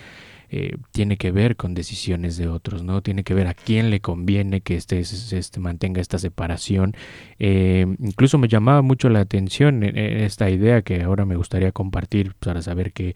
[0.49, 3.01] eh, tiene que ver con decisiones de otros, ¿no?
[3.01, 6.93] Tiene que ver a quién le conviene que este, este mantenga esta separación.
[7.39, 12.61] Eh, incluso me llamaba mucho la atención esta idea que ahora me gustaría compartir para
[12.61, 13.15] saber qué,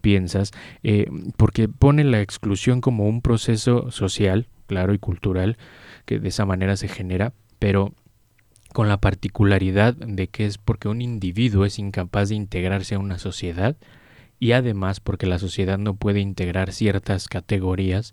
[0.00, 5.58] piensas, eh, porque pone la exclusión como un proceso social, claro, y cultural,
[6.04, 7.92] que de esa manera se genera, pero
[8.72, 13.18] con la particularidad de que es porque un individuo es incapaz de integrarse a una
[13.18, 13.76] sociedad,
[14.42, 18.12] y además porque la sociedad no puede integrar ciertas categorías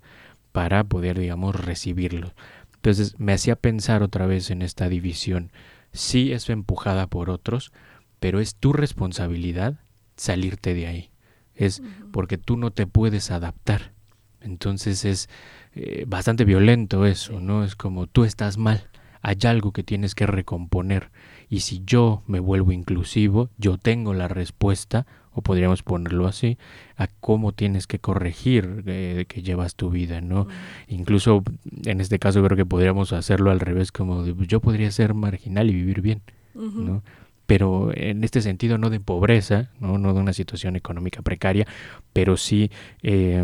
[0.51, 2.35] para poder, digamos, recibirlo.
[2.75, 5.51] Entonces me hacía pensar otra vez en esta división.
[5.91, 7.71] Sí es empujada por otros,
[8.19, 9.79] pero es tu responsabilidad
[10.17, 11.09] salirte de ahí.
[11.55, 13.93] Es porque tú no te puedes adaptar.
[14.39, 15.29] Entonces es
[15.73, 17.63] eh, bastante violento eso, ¿no?
[17.63, 18.87] Es como tú estás mal,
[19.23, 21.09] hay algo que tienes que recomponer.
[21.49, 25.07] Y si yo me vuelvo inclusivo, yo tengo la respuesta
[25.39, 26.58] o podríamos ponerlo así,
[26.95, 30.47] a cómo tienes que corregir eh, que llevas tu vida, ¿no?
[30.88, 31.43] Incluso
[31.86, 35.73] en este caso creo que podríamos hacerlo al revés, como yo podría ser marginal y
[35.73, 36.21] vivir bien,
[36.54, 37.04] ¿no?
[37.45, 41.65] Pero en este sentido no de pobreza, no, no de una situación económica precaria,
[42.13, 42.69] pero sí
[43.02, 43.43] eh,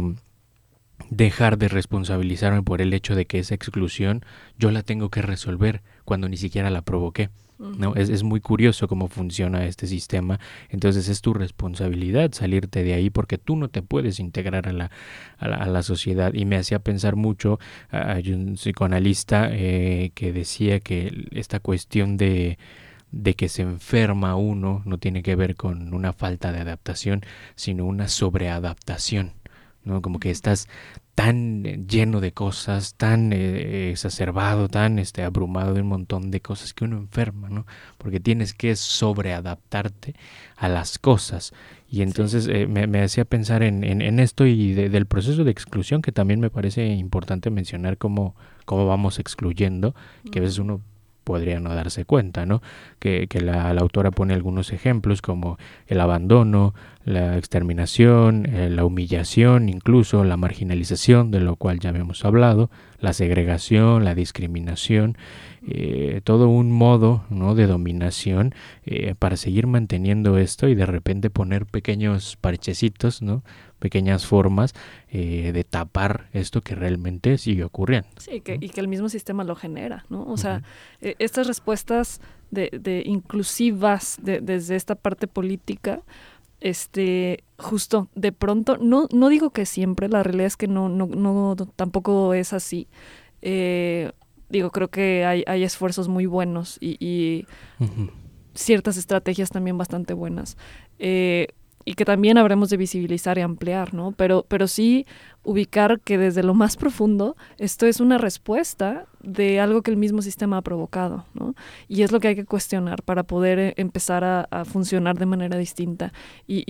[1.10, 4.24] dejar de responsabilizarme por el hecho de que esa exclusión
[4.60, 7.30] yo la tengo que resolver cuando ni siquiera la provoqué.
[7.58, 7.96] ¿No?
[7.96, 10.40] Es, es, muy curioso cómo funciona este sistema.
[10.70, 14.92] Entonces es tu responsabilidad salirte de ahí porque tú no te puedes integrar a la,
[15.38, 16.34] a la, sociedad.
[16.34, 22.58] Y me hacía pensar mucho, hay un psicoanalista eh, que decía que esta cuestión de
[23.12, 27.22] de que se enferma uno no tiene que ver con una falta de adaptación,
[27.56, 29.32] sino una sobreadaptación.
[29.86, 30.02] ¿no?
[30.02, 30.68] Como que estás
[31.16, 36.74] tan lleno de cosas, tan eh, exacerbado, tan este, abrumado de un montón de cosas
[36.74, 37.66] que uno enferma, ¿no?
[37.98, 40.14] Porque tienes que sobreadaptarte
[40.58, 41.54] a las cosas.
[41.90, 46.02] Y entonces eh, me, me, hacía pensar en, en, esto y del proceso de exclusión,
[46.02, 49.96] que también me parece importante mencionar cómo, cómo vamos excluyendo,
[50.32, 50.82] que a veces uno
[51.26, 52.62] podría no darse cuenta, ¿no?
[53.00, 55.58] Que, la, autora pone algunos ejemplos como
[55.88, 62.24] el abandono, la exterminación, eh, la humillación, incluso la marginalización, de lo cual ya habíamos
[62.24, 65.18] hablado, la segregación, la discriminación,
[65.68, 67.56] eh, todo un modo ¿no?
[67.56, 68.54] de dominación
[68.86, 73.44] eh, para seguir manteniendo esto y de repente poner pequeños parchecitos, ¿no?
[73.86, 74.74] Pequeñas formas
[75.10, 78.10] eh, de tapar esto que realmente sigue ocurriendo.
[78.18, 80.26] Sí, que, y que el mismo sistema lo genera, ¿no?
[80.26, 80.64] O sea,
[81.02, 82.20] eh, estas respuestas
[82.50, 86.02] de, de inclusivas de, desde esta parte política,
[86.62, 91.06] este, justo de pronto, no, no digo que siempre, la realidad es que no, no,
[91.06, 92.88] no tampoco es así.
[93.44, 94.12] Eh,
[94.50, 97.46] digo, creo que hay, hay esfuerzos muy buenos y, y
[98.56, 100.58] ciertas estrategias también bastante buenas.
[100.98, 101.50] Eh,
[101.86, 104.12] y que también habremos de visibilizar y ampliar, ¿no?
[104.12, 105.06] Pero, pero sí
[105.44, 110.24] ubicar que desde lo más profundo esto es una respuesta de algo que el mismo
[110.24, 111.54] sistema ha provocado, ¿no?
[111.88, 115.58] Y es lo que hay que cuestionar para poder eh, empezar a, funcionar de manera
[115.58, 116.12] distinta
[116.48, 116.64] y,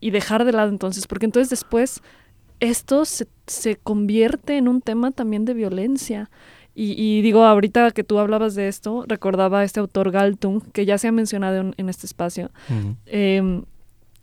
[0.00, 2.02] y, dejar de lado entonces, porque entonces después
[2.58, 6.28] esto se, se convierte en un tema también de violencia.
[6.74, 10.84] Y, y, digo, ahorita que tú hablabas de esto, recordaba a este autor Galtung, que
[10.84, 12.50] ya se ha mencionado en, en este espacio,
[13.06, 13.62] eh,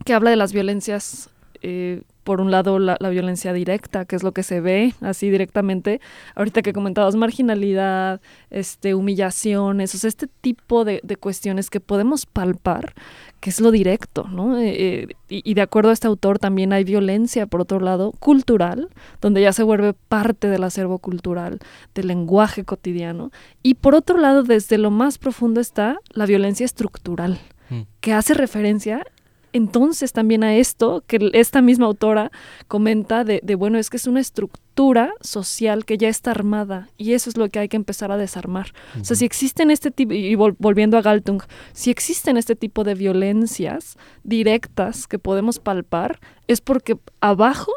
[0.06, 1.30] que habla de las violencias
[1.62, 6.00] eh, por un lado la, violencia directa, que es lo que se ve así directamente,
[6.36, 12.94] ahorita que comentabas marginalidad, este, humillaciones, o sea, este tipo de, cuestiones que podemos palpar,
[13.40, 14.58] que es lo directo, ¿no?
[14.58, 18.14] Eh, eh, y, y, de acuerdo a este autor también hay violencia, por otro lado,
[18.20, 18.90] cultural,
[19.22, 21.60] donde ya se vuelve parte del acervo cultural,
[21.94, 27.40] del lenguaje cotidiano, y por otro lado, desde lo más profundo está la violencia estructural,
[27.70, 27.82] mm.
[28.00, 29.06] que hace referencia
[29.54, 32.32] entonces también a esto que esta misma autora
[32.68, 37.30] comenta de, bueno, es que es una estructura social que ya está armada y eso
[37.30, 38.74] es lo que hay que empezar a desarmar.
[39.00, 42.96] O sea, si existen este tipo, y volviendo a Galtung, si existen este tipo de
[42.96, 47.72] violencias directas que podemos palpar, es porque abajo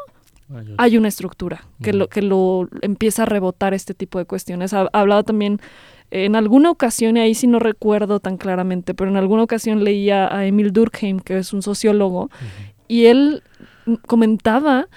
[0.77, 4.73] hay una estructura que, lo, que lo empieza a rebotar este tipo de cuestiones.
[4.73, 5.59] Ha, hablado también
[6.11, 10.33] en alguna ocasión, y ahí sí no recuerdo tan claramente, pero en alguna ocasión leía
[10.33, 12.29] a Emil Durkheim, que es un sociólogo,
[12.87, 13.43] y él
[14.05, 14.87] comentaba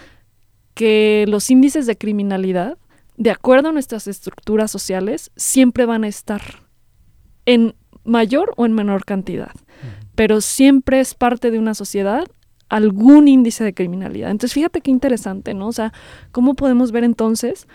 [0.74, 2.78] que los índices de criminalidad,
[3.16, 6.42] de acuerdo a nuestras estructuras sociales, siempre van a estar
[7.44, 9.52] en mayor o en menor cantidad,
[10.14, 12.24] pero siempre es parte de una sociedad
[12.68, 14.30] algún índice de criminalidad.
[14.30, 15.66] Entonces, fíjate qué interesante, ¿no?
[15.66, 15.92] O sea,
[16.30, 17.66] ¿cómo podemos ver entonces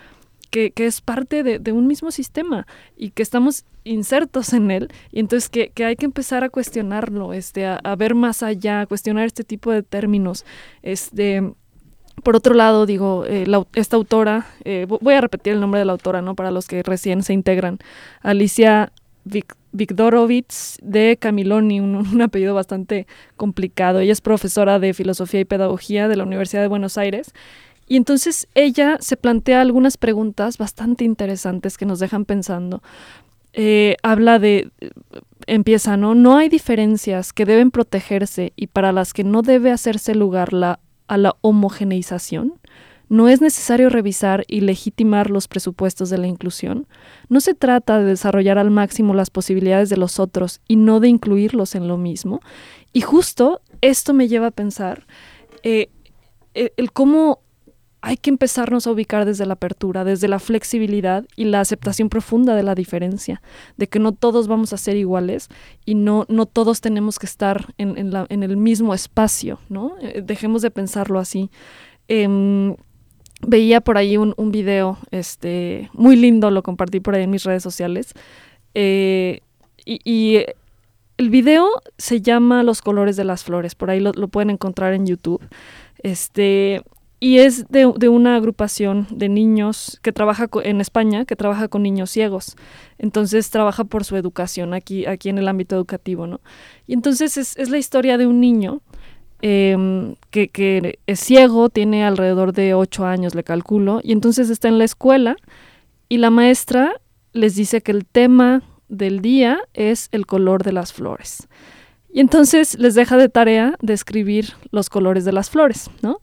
[0.46, 5.48] que, es parte de, un mismo sistema y que estamos insertos en él y entonces
[5.48, 9.70] que, hay que empezar a cuestionarlo, este, a, ver más allá, a cuestionar este tipo
[9.70, 10.44] de términos.
[10.82, 11.42] Este,
[12.22, 15.92] por otro lado, digo, eh, esta autora, eh, voy a repetir el nombre de la
[15.92, 16.34] autora, ¿no?
[16.34, 17.78] Para los que recién se integran,
[18.22, 18.92] Alicia
[19.72, 23.06] Viktorovich de Camiloni, un, apellido bastante
[23.36, 24.00] complicado.
[24.00, 27.32] Ella es profesora de filosofía y pedagogía de la Universidad de Buenos Aires
[27.88, 32.82] y entonces ella se plantea algunas preguntas bastante interesantes que nos dejan pensando.
[33.52, 34.70] Eh, habla de,
[35.46, 36.14] empieza, ¿no?
[36.14, 40.50] No hay diferencias que deben protegerse y para las que no debe hacerse lugar
[41.06, 42.54] a la homogeneización.
[43.08, 46.88] No es necesario revisar y legitimar los presupuestos de la inclusión.
[47.28, 51.08] No se trata de desarrollar al máximo las posibilidades de los otros y no de
[51.08, 52.40] incluirlos en lo mismo.
[52.92, 55.06] Y justo esto me lleva a pensar
[55.62, 55.88] eh,
[56.54, 57.40] el cómo
[58.06, 62.54] hay que empezarnos a ubicar desde la apertura, desde la flexibilidad y la aceptación profunda
[62.54, 63.42] de la diferencia,
[63.76, 65.48] de que no todos vamos a ser iguales
[65.84, 69.96] y no, no todos tenemos que estar en, el mismo espacio, ¿no?
[70.00, 71.50] Eh, dejemos de pensarlo así.
[72.06, 72.76] Em,
[73.44, 77.42] veía por ahí un, un, video este, muy lindo, lo compartí por ahí en mis
[77.42, 78.14] redes sociales,
[78.74, 79.40] eh,
[79.84, 80.44] y,
[81.18, 81.66] el video
[81.96, 85.40] se llama Los colores de las flores, por ahí lo, lo pueden encontrar en YouTube.
[86.02, 86.82] Este,
[87.18, 92.10] y es de, una agrupación de niños que trabaja en España, que trabaja con niños
[92.10, 92.56] ciegos.
[92.98, 96.40] Entonces trabaja por su educación aquí, aquí en el ámbito educativo, ¿no?
[96.86, 98.82] Y entonces es, la historia de un niño
[99.40, 104.68] em, que, que, es ciego, tiene alrededor de ocho años, le calculo, y entonces está
[104.68, 105.36] en la escuela
[106.10, 107.00] y la maestra
[107.32, 111.48] les dice que el tema del día es el color de las flores.
[112.12, 116.18] Y entonces les deja de tarea describir los colores de las flores, ¿no?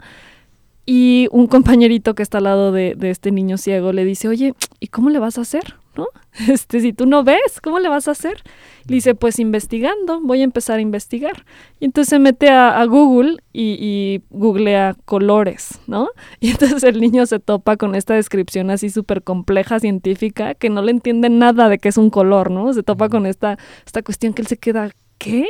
[0.86, 4.88] Y un compañerito que está al lado de, este niño ciego le dice, oye, ¿y
[4.88, 5.76] cómo le vas a hacer?
[5.96, 6.08] ¿No?
[6.50, 8.42] Este, si tú no ves, ¿cómo le vas a hacer?
[8.88, 11.46] Le dice, pues investigando, voy a empezar a investigar.
[11.80, 16.10] Y entonces se mete a, Google y, y, googlea colores, ¿no?
[16.40, 20.82] Y entonces el niño se topa con esta descripción así súper compleja, científica, que no
[20.82, 22.74] le entiende nada de qué es un color, ¿no?
[22.74, 25.48] Se topa con esta, esta cuestión que él se queda, ¿qué?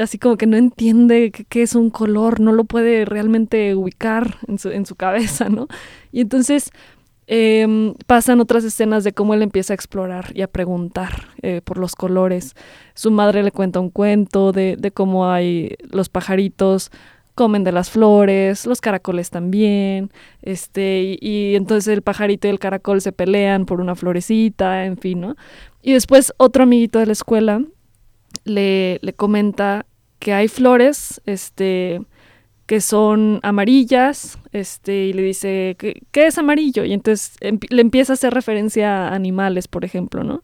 [0.00, 4.58] Así como que no entiende qué es un color, no lo puede realmente ubicar en
[4.58, 5.68] su, en su cabeza, ¿no?
[6.12, 6.70] Y entonces
[7.26, 11.78] em, pasan otras escenas de cómo él empieza a explorar y a preguntar eh, por
[11.78, 12.54] los colores.
[12.94, 16.90] Su madre le cuenta un cuento de, de cómo hay los pajaritos
[17.36, 22.58] comen de las flores, los caracoles también, este, y, y, entonces el pajarito y el
[22.58, 25.36] caracol se pelean por una florecita, en fin, ¿no?
[25.82, 27.60] Y después otro amiguito de la escuela
[28.44, 29.86] le, comenta
[30.18, 32.00] que hay flores, este,
[32.66, 36.84] que son amarillas, este, y le dice, ¿qué, es amarillo?
[36.84, 40.42] Y entonces le empieza a hacer referencia a animales, por ejemplo, ¿no?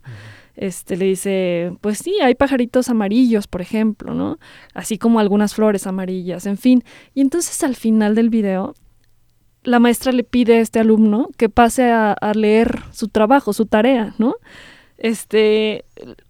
[0.54, 4.38] Este, le dice, pues sí, hay pajaritos amarillos, por ejemplo, ¿no?
[4.74, 6.84] Así como algunas flores amarillas, en fin.
[7.14, 8.74] Y entonces al final del video,
[9.64, 13.66] la maestra le pide a este alumno que pase a, a leer su trabajo, su
[13.66, 14.36] tarea, ¿no?
[15.02, 15.84] Este,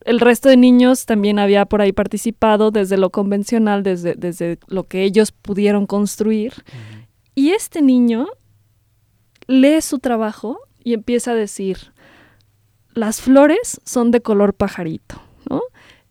[0.07, 4.85] el resto de niños también había por ahí participado desde lo convencional, desde, desde lo
[4.85, 6.55] que ellos pudieron construir.
[7.35, 8.29] Y este niño
[9.47, 11.93] lee su trabajo y empieza a decir,
[12.95, 15.21] las flores son de color pajarito,
[15.51, 15.61] ¿no?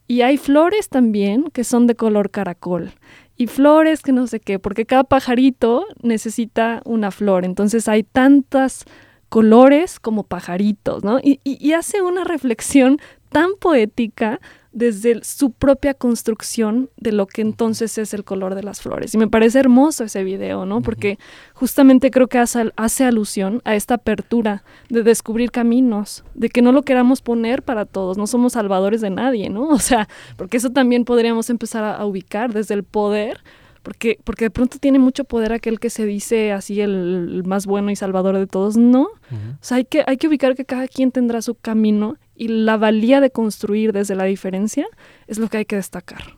[0.08, 2.92] Y hay flores también que son de color caracol.
[3.38, 8.86] y flores que no sé qué, porque cada pajarito necesita una flor, entonces hay tantas
[9.32, 11.18] colores como pajaritos, ¿no?
[11.20, 14.42] Y, y hace una reflexión tan poética
[14.74, 19.14] desde su propia construcción de lo que entonces es el color de las flores.
[19.14, 20.82] Y me parece hermoso ese video, ¿no?
[20.82, 21.18] Porque
[21.54, 26.72] justamente creo que hace, hace, alusión a esta apertura de descubrir caminos, de que no
[26.72, 29.70] lo queramos poner para todos, no somos salvadores de nadie, ¿no?
[29.82, 30.08] O sea,
[30.38, 33.42] porque eso también podríamos empezar a, ubicar desde el poder.
[33.84, 37.90] Porque, porque de pronto tiene mucho poder aquel que se dice así el, más bueno
[37.90, 38.78] y salvador de todos.
[38.78, 39.04] No.
[39.04, 42.78] O sea, hay que, hay que ubicar que cada quien tendrá su camino y la
[42.78, 44.86] valía de construir desde la diferencia
[45.28, 46.38] es lo que hay que destacar.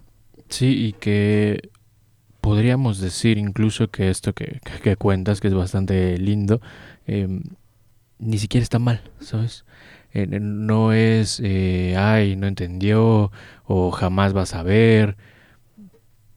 [0.49, 1.69] Sí, y que
[2.43, 4.59] podríamos decir incluso que esto que,
[4.97, 6.61] cuentas, que es bastante lindo,
[7.07, 7.41] em,
[8.19, 9.65] ni siquiera está mal, ¿sabes?
[10.13, 13.31] Eh, no es, eh, ay, no entendió
[13.65, 15.17] o jamás vas a ver,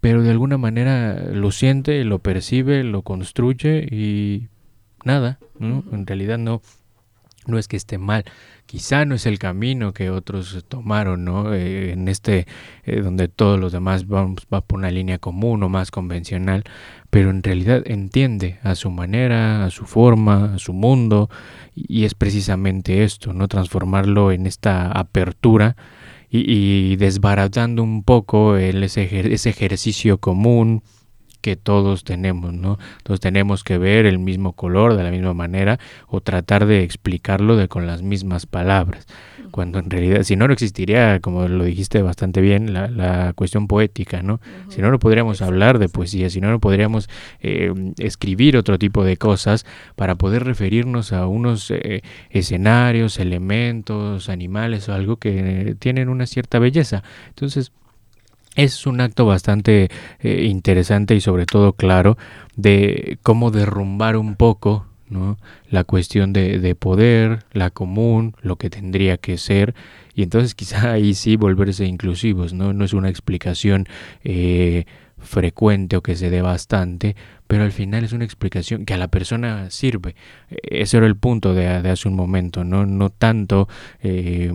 [0.06, 4.46] pero de alguna manera lo siente, lo percibe, lo construye y
[5.02, 5.82] nada, ¿no?
[5.90, 6.62] En realidad no,
[7.48, 8.24] no es que esté mal,
[8.66, 11.52] quizá no es el camino que otros tomaron, ¿no?
[11.52, 12.46] Eh, en este,
[12.84, 16.62] eh, donde todos los demás van, va por una línea común o más convencional,
[17.10, 21.30] pero en realidad entiende a su manera, a su forma, a su mundo,
[21.74, 23.48] y, es precisamente esto, ¿no?
[23.48, 25.74] Transformarlo en esta apertura
[26.44, 30.82] y, desbaratando un poco el, ese, ese ejercicio común,
[31.46, 32.76] que todos tenemos, ¿no?
[33.04, 35.78] Todos tenemos que ver el mismo color de la misma manera
[36.08, 39.06] o tratar de explicarlo de con las mismas palabras,
[39.52, 44.24] cuando en realidad, si no, no existiría, como lo dijiste bastante bien, la, cuestión poética,
[44.24, 44.40] ¿no?
[44.70, 47.08] Si no, no podríamos hablar de poesía, si no, no podríamos
[47.40, 54.88] eh, escribir otro tipo de cosas para poder referirnos a unos eh, escenarios, elementos, animales
[54.88, 57.04] o algo que tienen una cierta belleza.
[57.28, 57.70] Entonces,
[58.56, 59.88] es un acto bastante
[60.20, 62.18] eh, interesante y sobre todo claro
[62.56, 65.38] de cómo derrumbar un poco ¿no?
[65.70, 69.74] la cuestión de, de, poder, la común, lo que tendría que ser,
[70.14, 72.72] y entonces quizá ahí sí volverse inclusivos, ¿no?
[72.72, 73.86] No es una explicación
[74.24, 74.86] eh,
[75.18, 79.08] frecuente o que se dé bastante, pero al final es una explicación que a la
[79.08, 80.16] persona sirve.
[80.48, 83.68] Ese era el punto de, hace un momento, no, no tanto
[84.02, 84.50] eh,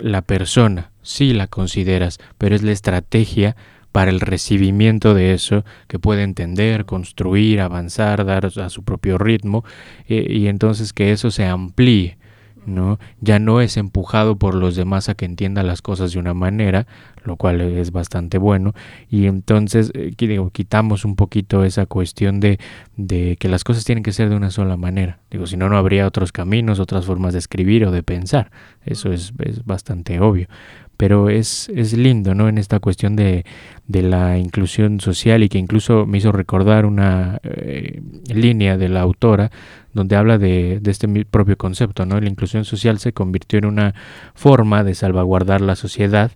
[0.00, 3.56] la persona, sí la consideras, pero es la estrategia
[3.92, 9.64] para el recibimiento de eso que puede entender, construir, avanzar, dar a su propio ritmo
[10.08, 12.16] eh, y entonces que eso se amplíe
[12.66, 12.98] ¿no?
[13.20, 16.86] Ya no es empujado por los demás a que entienda las cosas de una manera,
[17.24, 18.74] lo cual es bastante bueno,
[19.10, 20.14] y entonces eh,
[20.52, 22.58] quitamos un poquito esa cuestión de,
[22.96, 25.18] de, que las cosas tienen que ser de una sola manera.
[25.30, 28.50] Digo, si no, no habría otros caminos, otras formas de escribir o de pensar.
[28.84, 30.48] Eso es, es bastante obvio
[30.96, 32.48] pero es, es lindo, ¿no?
[32.48, 33.44] En esta cuestión de,
[33.86, 38.00] de, la inclusión social y que incluso me hizo recordar una eh,
[38.32, 39.50] línea de la autora
[39.92, 42.20] donde habla de, de, este propio concepto, ¿no?
[42.20, 43.94] La inclusión social se convirtió en una
[44.34, 46.32] forma de salvaguardar la sociedad,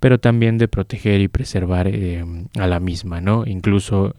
[0.00, 2.24] pero también de proteger y preservar eh,
[2.58, 3.44] a la misma, ¿no?
[3.46, 4.14] Incluso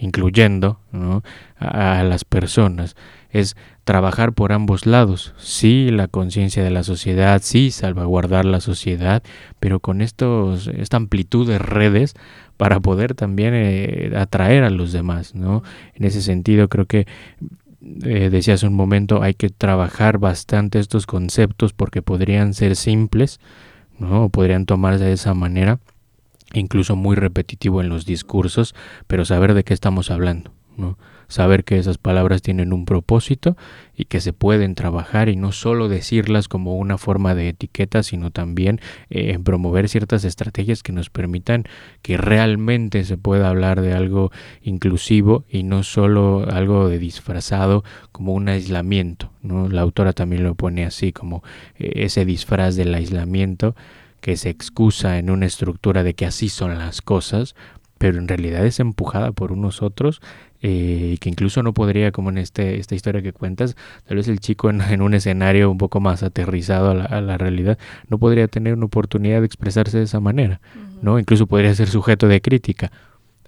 [0.00, 1.22] incluyendo ¿no?
[1.58, 2.94] a, a las personas
[3.30, 9.22] es trabajar por ambos lados, sí la conciencia de la sociedad, sí salvaguardar la sociedad,
[9.60, 12.14] pero con estos, esta amplitud de redes
[12.56, 15.62] para poder también eh, atraer a los demás, ¿no?
[15.94, 17.06] En ese sentido creo que
[18.02, 23.40] eh, decías un momento, hay que trabajar bastante estos conceptos porque podrían ser simples,
[23.98, 24.28] ¿no?
[24.28, 25.78] podrían tomarse de esa manera,
[26.52, 28.74] incluso muy repetitivo en los discursos,
[29.06, 30.98] pero saber de qué estamos hablando, ¿no?
[31.28, 33.56] Saber que esas palabras tienen un propósito
[33.94, 38.30] y que se pueden trabajar y no solo decirlas como una forma de etiqueta, sino
[38.30, 41.64] también eh, promover ciertas estrategias que nos permitan
[42.02, 48.32] que realmente se pueda hablar de algo inclusivo y no solo algo de disfrazado como
[48.32, 49.30] un aislamiento.
[49.42, 49.68] ¿no?
[49.68, 51.42] La autora también lo pone así como
[51.78, 53.76] eh, ese disfraz del aislamiento
[54.20, 57.54] que se excusa en una estructura de que así son las cosas,
[57.98, 60.20] pero en realidad es empujada por unos otros
[60.62, 64.40] eh, que incluso no podría, como en este, esta historia que cuentas, tal vez el
[64.40, 67.78] chico en, un escenario un poco más aterrizado a la, realidad,
[68.08, 70.60] no podría tener una oportunidad de expresarse de esa manera,
[71.02, 71.18] ¿no?
[71.18, 72.90] Incluso podría ser sujeto de crítica.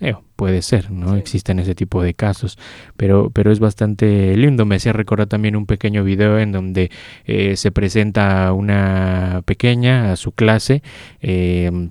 [0.03, 1.17] Eh, puede ser, ¿no?
[1.17, 2.59] Existen ese tipo de casos,
[2.97, 4.65] pero, pero es bastante lindo.
[4.65, 6.91] Me hacía recordar también un pequeño video en donde
[7.27, 10.83] eh, se presenta una pequeña a su clase,
[11.21, 11.91] eh,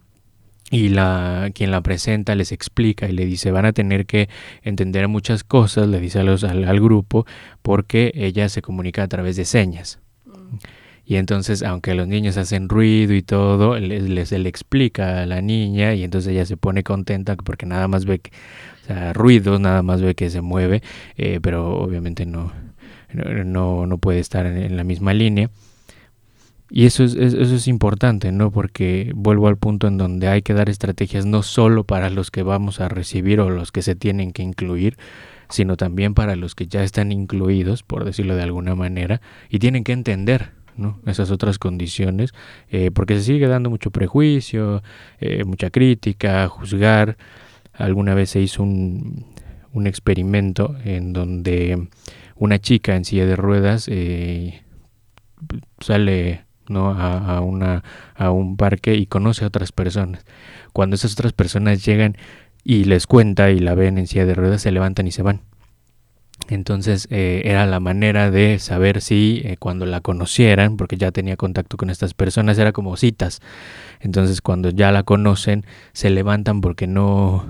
[0.70, 4.30] y la quien la presenta les explica y le dice van a tener que
[4.61, 7.26] entender muchas cosas le dice a los, al, grupo
[7.61, 10.57] porque ella se comunica a través de señas mm.
[11.09, 15.95] Y entonces, aunque los niños hacen ruido y todo, les, le explica a la niña
[15.95, 18.30] y entonces ella se pone contenta porque nada más ve que,
[18.84, 20.84] o sea, ruidos, nada más ve que se mueve,
[21.17, 22.51] eh, pero obviamente no,
[23.11, 25.49] no, no puede estar en, la misma línea.
[26.70, 28.51] Y eso es, eso es importante, ¿no?
[28.51, 32.43] Porque vuelvo al punto en donde hay que dar estrategias no solo para los que
[32.43, 34.97] vamos a recibir o los que se tienen que incluir,
[35.49, 39.84] sino también para los que ya están incluidos, por decirlo de alguna manera, y tienen
[39.84, 40.51] que entender
[41.05, 42.34] esas otras condiciones,
[42.70, 44.82] eh, porque se sigue dando mucho prejuicio,
[45.20, 47.17] eh, mucha crítica, juzgar.
[47.74, 49.26] Alguna vez se hizo un,
[49.74, 51.89] un, experimento en donde
[52.36, 54.63] una chica en silla de ruedas eh,
[55.80, 56.91] sale ¿no?
[56.91, 57.84] A, una,
[58.15, 60.26] a un parque y conoce a otras personas.
[60.74, 62.15] Cuando esas otras personas llegan
[62.63, 65.41] y les cuenta y la ven en silla de ruedas, se levantan y se van.
[66.47, 71.38] Entonces eh, era la manera de saber si eh, cuando la conocieran, porque ya tenía
[71.38, 73.41] contacto con estas personas, era como citas.
[73.99, 77.45] Entonces cuando ya la conocen, se levantan porque no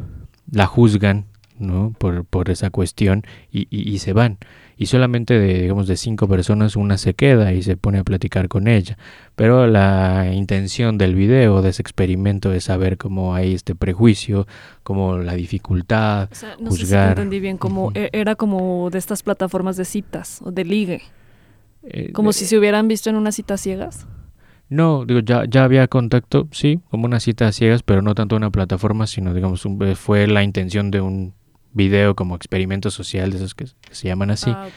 [0.51, 1.25] la juzgan
[1.59, 1.93] ¿no?
[1.97, 4.37] por, por esa cuestión y, y, y se van
[4.79, 8.47] y solamente de, digamos, de cinco personas una se queda y se pone a platicar
[8.47, 8.97] con ella.
[9.35, 14.47] Pero la intención del video, de ese experimento, es saber cómo hay este prejuicio,
[14.83, 16.29] como la dificultad,
[16.61, 17.09] no juzgar.
[17.09, 20.63] Sé si entendí bien, como e, era como de estas plataformas de citas o de
[20.63, 21.01] ligue.
[21.83, 24.07] Eh, como si se hubieran visto en unas citas ciegas.
[24.69, 28.49] No, digo, ya, ya había contacto, sí, como una cita ciegas, pero no tanto una
[28.49, 31.33] plataforma, sino, digamos, fue la intención de un
[31.73, 34.67] video como experimento social, de esos que, se llaman así, ah,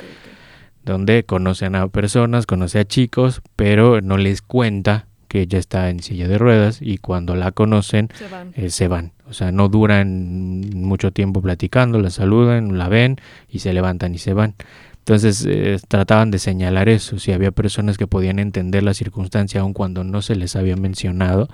[0.84, 6.01] donde conocen a personas, conoce a chicos, pero no les cuenta que ella está en
[6.01, 8.53] silla de ruedas y cuando la conocen se van.
[8.55, 9.12] Eh, se van.
[9.26, 13.16] O sea, no duran mucho tiempo platicando, la saludan, la ven
[13.49, 14.55] y se levantan y se van.
[15.03, 19.72] Entonces eh, trataban de señalar eso, si había personas que podían entender la circunstancia aun
[19.72, 21.48] cuando no se les había mencionado.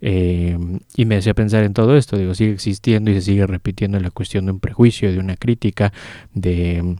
[0.00, 0.56] Eh,
[0.96, 4.12] y me hacía pensar en todo esto, digo, sigue existiendo y se sigue repitiendo la
[4.12, 5.92] cuestión de un prejuicio, de una crítica,
[6.32, 6.96] de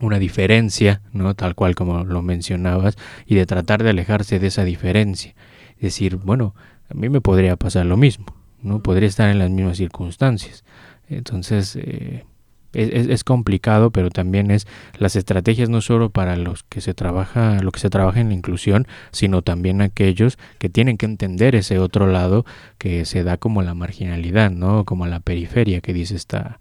[0.00, 1.34] una diferencia, ¿no?
[1.34, 5.34] Tal cual como lo mencionabas, y de tratar de alejarse de esa diferencia.
[5.78, 6.54] Decir, bueno,
[6.88, 8.24] a mí me podría pasar lo mismo,
[8.62, 8.82] ¿no?
[8.82, 10.64] Podría estar en las mismas circunstancias.
[11.10, 12.24] Entonces, eh,
[12.72, 14.66] es, complicado, pero también es
[14.98, 18.34] las estrategias no solo para los que se trabaja, lo que se trabaja en la
[18.34, 22.44] inclusión, sino también aquellos que tienen que entender ese otro lado
[22.78, 24.84] que se da como la marginalidad, ¿no?
[24.84, 26.58] Como la periferia que dice esta,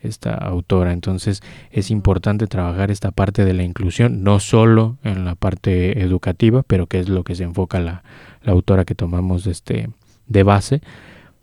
[0.00, 0.92] esta autora.
[0.92, 6.62] Entonces es importante trabajar esta parte de la inclusión, no solo en la parte educativa,
[6.62, 8.02] pero que es lo que se enfoca la,
[8.42, 9.90] la autora que tomamos este,
[10.26, 10.80] de base,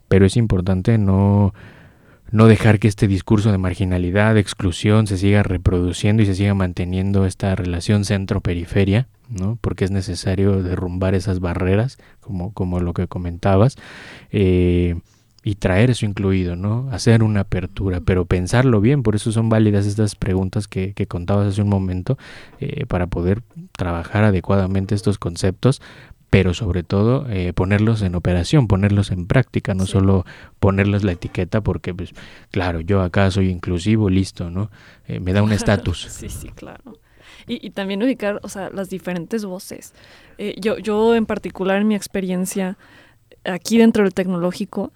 [0.08, 1.54] pero es importante no
[2.34, 6.52] no dejar que este discurso de marginalidad, de exclusión se siga reproduciendo y se siga
[6.52, 9.56] manteniendo esta relación centro-periferia, ¿no?
[9.60, 13.76] porque es necesario derrumbar esas barreras, como, como lo que comentabas,
[14.32, 14.96] eh,
[15.44, 16.88] y traer eso incluido, ¿no?
[16.90, 21.46] hacer una apertura, pero pensarlo bien, por eso son válidas estas preguntas que, que contabas
[21.46, 22.18] hace un momento,
[22.58, 23.42] eh, para poder
[23.78, 25.80] trabajar adecuadamente estos conceptos,
[26.34, 30.26] pero sobre todo eh, ponerlos en operación, ponerlos en práctica, no solo
[30.58, 32.10] ponerles la etiqueta porque, pues,
[32.50, 34.68] claro, yo acá soy inclusivo, listo, ¿no?
[35.06, 36.00] Eh, me da un estatus.
[36.10, 36.98] sí, sí, claro.
[37.46, 39.94] Y, y, también ubicar, o sea, las diferentes voces.
[40.36, 42.78] Eh, yo, yo en particular en mi experiencia
[43.44, 44.90] aquí dentro del tecnológico,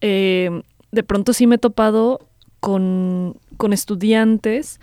[0.00, 0.62] de
[1.06, 2.30] pronto sí me he topado
[2.60, 4.80] con, con estudiantes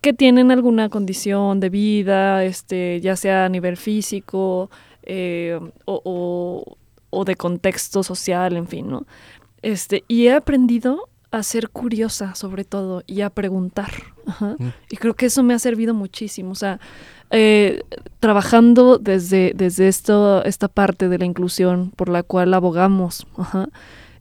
[0.00, 4.68] que tienen alguna condición de vida, este, ya sea a nivel físico,
[5.02, 6.76] eh, o,
[7.10, 9.06] o, de contexto social, en fin, ¿no?
[9.62, 13.92] Este, y he aprendido a ser curiosa sobre todo y a preguntar.
[14.40, 14.68] Mm.
[14.90, 16.52] Y creo que eso me ha servido muchísimo.
[16.52, 16.80] O sea,
[17.30, 17.82] eh,
[18.20, 23.26] trabajando desde, desde esto, esta parte de la inclusión por la cual abogamos,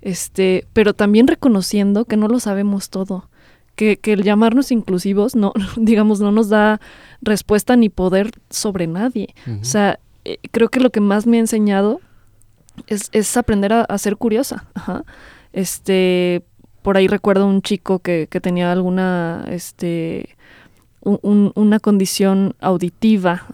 [0.01, 3.29] este, pero también reconociendo que no lo sabemos todo.
[3.75, 6.81] Que, que, el llamarnos inclusivos no, digamos, no nos da
[7.21, 9.35] respuesta ni poder sobre nadie.
[9.61, 12.01] O sea, eh, creo que lo que más me ha enseñado
[12.87, 14.65] es, aprender a, ser curiosa.
[15.53, 16.43] Este,
[16.81, 20.35] por ahí recuerdo un chico que, tenía alguna, este,
[21.01, 23.47] una condición auditiva,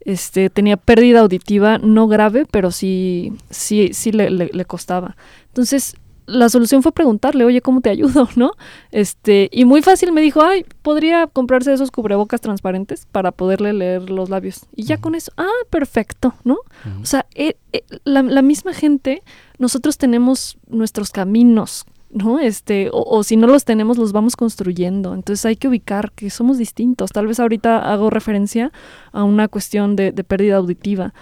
[0.00, 5.16] Este, tenía pérdida auditiva no grave, pero sí, sí, sí le, le costaba.
[5.48, 5.96] Entonces,
[6.26, 8.28] la solución fue preguntarle, oye, ¿cómo te ayudo?
[8.36, 8.52] ¿No?
[8.90, 14.10] Este, y muy fácil me dijo, ay, podría comprarse esos cubrebocas transparentes para poderle leer
[14.10, 14.66] los labios.
[14.74, 16.58] Y ya con eso, ah, perfecto, ¿no?
[17.00, 19.22] O sea, eh, eh, la, misma gente,
[19.58, 22.38] nosotros tenemos nuestros caminos ¿no?
[22.38, 25.14] Este, o, si no los tenemos, los vamos construyendo.
[25.14, 27.10] Entonces hay que ubicar que somos distintos.
[27.10, 28.70] Tal vez ahorita hago referencia
[29.10, 31.12] a una cuestión de, pérdida auditiva,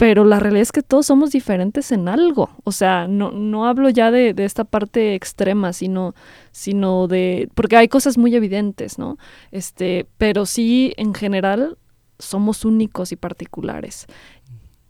[0.00, 2.48] pero la realidad es que todos somos diferentes en algo.
[2.64, 6.14] O sea, no, no hablo ya de, de, esta parte extrema, sino,
[6.52, 7.50] sino de.
[7.54, 9.18] porque hay cosas muy evidentes, ¿no?
[9.50, 11.76] Este, pero sí, en general,
[12.18, 14.06] somos únicos y particulares.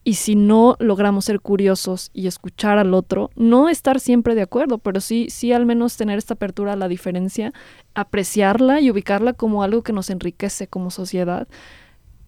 [0.04, 4.78] Y si no logramos ser curiosos y escuchar al otro, no estar siempre de acuerdo,
[4.78, 7.52] pero sí, sí al menos tener esta apertura a la diferencia,
[7.94, 11.48] apreciarla y ubicarla como algo que nos enriquece como sociedad,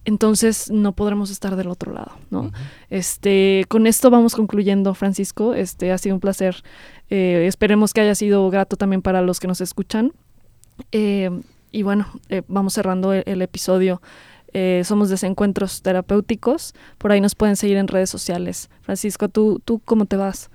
[0.05, 2.51] entonces no podremos estar del otro lado, ¿no?
[2.89, 5.53] Este, con esto vamos concluyendo, Francisco.
[5.53, 6.63] Este ha sido un placer.
[7.09, 10.13] Eh, esperemos que haya sido grato también para los que nos escuchan.
[10.91, 11.29] Eh,
[11.71, 14.01] y bueno, eh, vamos cerrando el episodio.
[14.53, 16.73] Eh, somos desencuentros terapéuticos.
[16.97, 18.69] Por ahí nos pueden seguir en redes sociales.
[18.81, 20.51] Francisco, ¿tú, tú cómo te vas?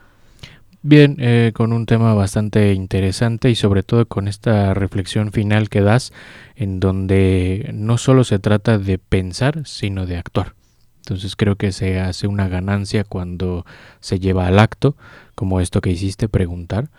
[0.82, 5.80] Bien, eh, con un tema bastante interesante y sobre todo con esta reflexión final que
[5.80, 6.12] das
[6.54, 10.54] en donde no solo se trata de pensar, sino de actuar.
[10.98, 13.66] Entonces creo que se hace una ganancia cuando
[13.98, 14.94] se lleva al acto,
[15.34, 16.90] como esto que hiciste, preguntar.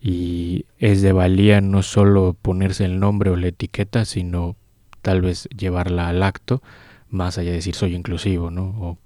[0.00, 4.56] Y es de valía no solo ponerse el nombre o la etiqueta, sino
[5.00, 6.62] tal vez llevarla al acto,
[7.08, 8.64] más allá de decir soy inclusivo, ¿no?
[8.78, 8.98] O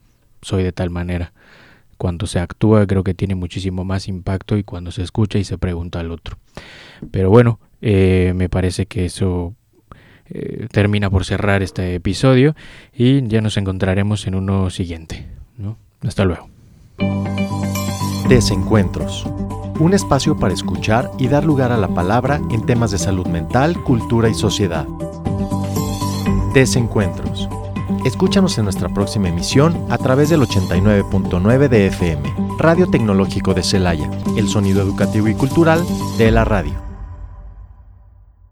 [0.43, 1.33] soy de tal manera.
[1.97, 5.59] Cuando se actúa creo que tiene muchísimo más impacto y cuando se escucha y se
[5.59, 6.39] pregunta al otro.
[7.11, 9.55] Pero bueno, eh, me parece que eso
[10.29, 12.57] eh, termina por cerrar este episodio
[12.93, 15.27] y ya nos encontraremos en uno siguiente.
[15.57, 15.77] ¿no?
[16.03, 16.49] Hasta luego.
[18.29, 19.27] Desencuentros.
[19.79, 23.83] Un espacio para escuchar y dar lugar a la palabra en temas de salud mental,
[23.85, 24.87] cultura y sociedad.
[26.55, 27.49] Desencuentros.
[28.05, 34.11] Escúchanos en nuestra próxima emisión a través del 89.9 de FM, Radio Tecnológico de Celaya,
[34.37, 35.85] el sonido educativo y cultural
[36.19, 36.86] de la radio.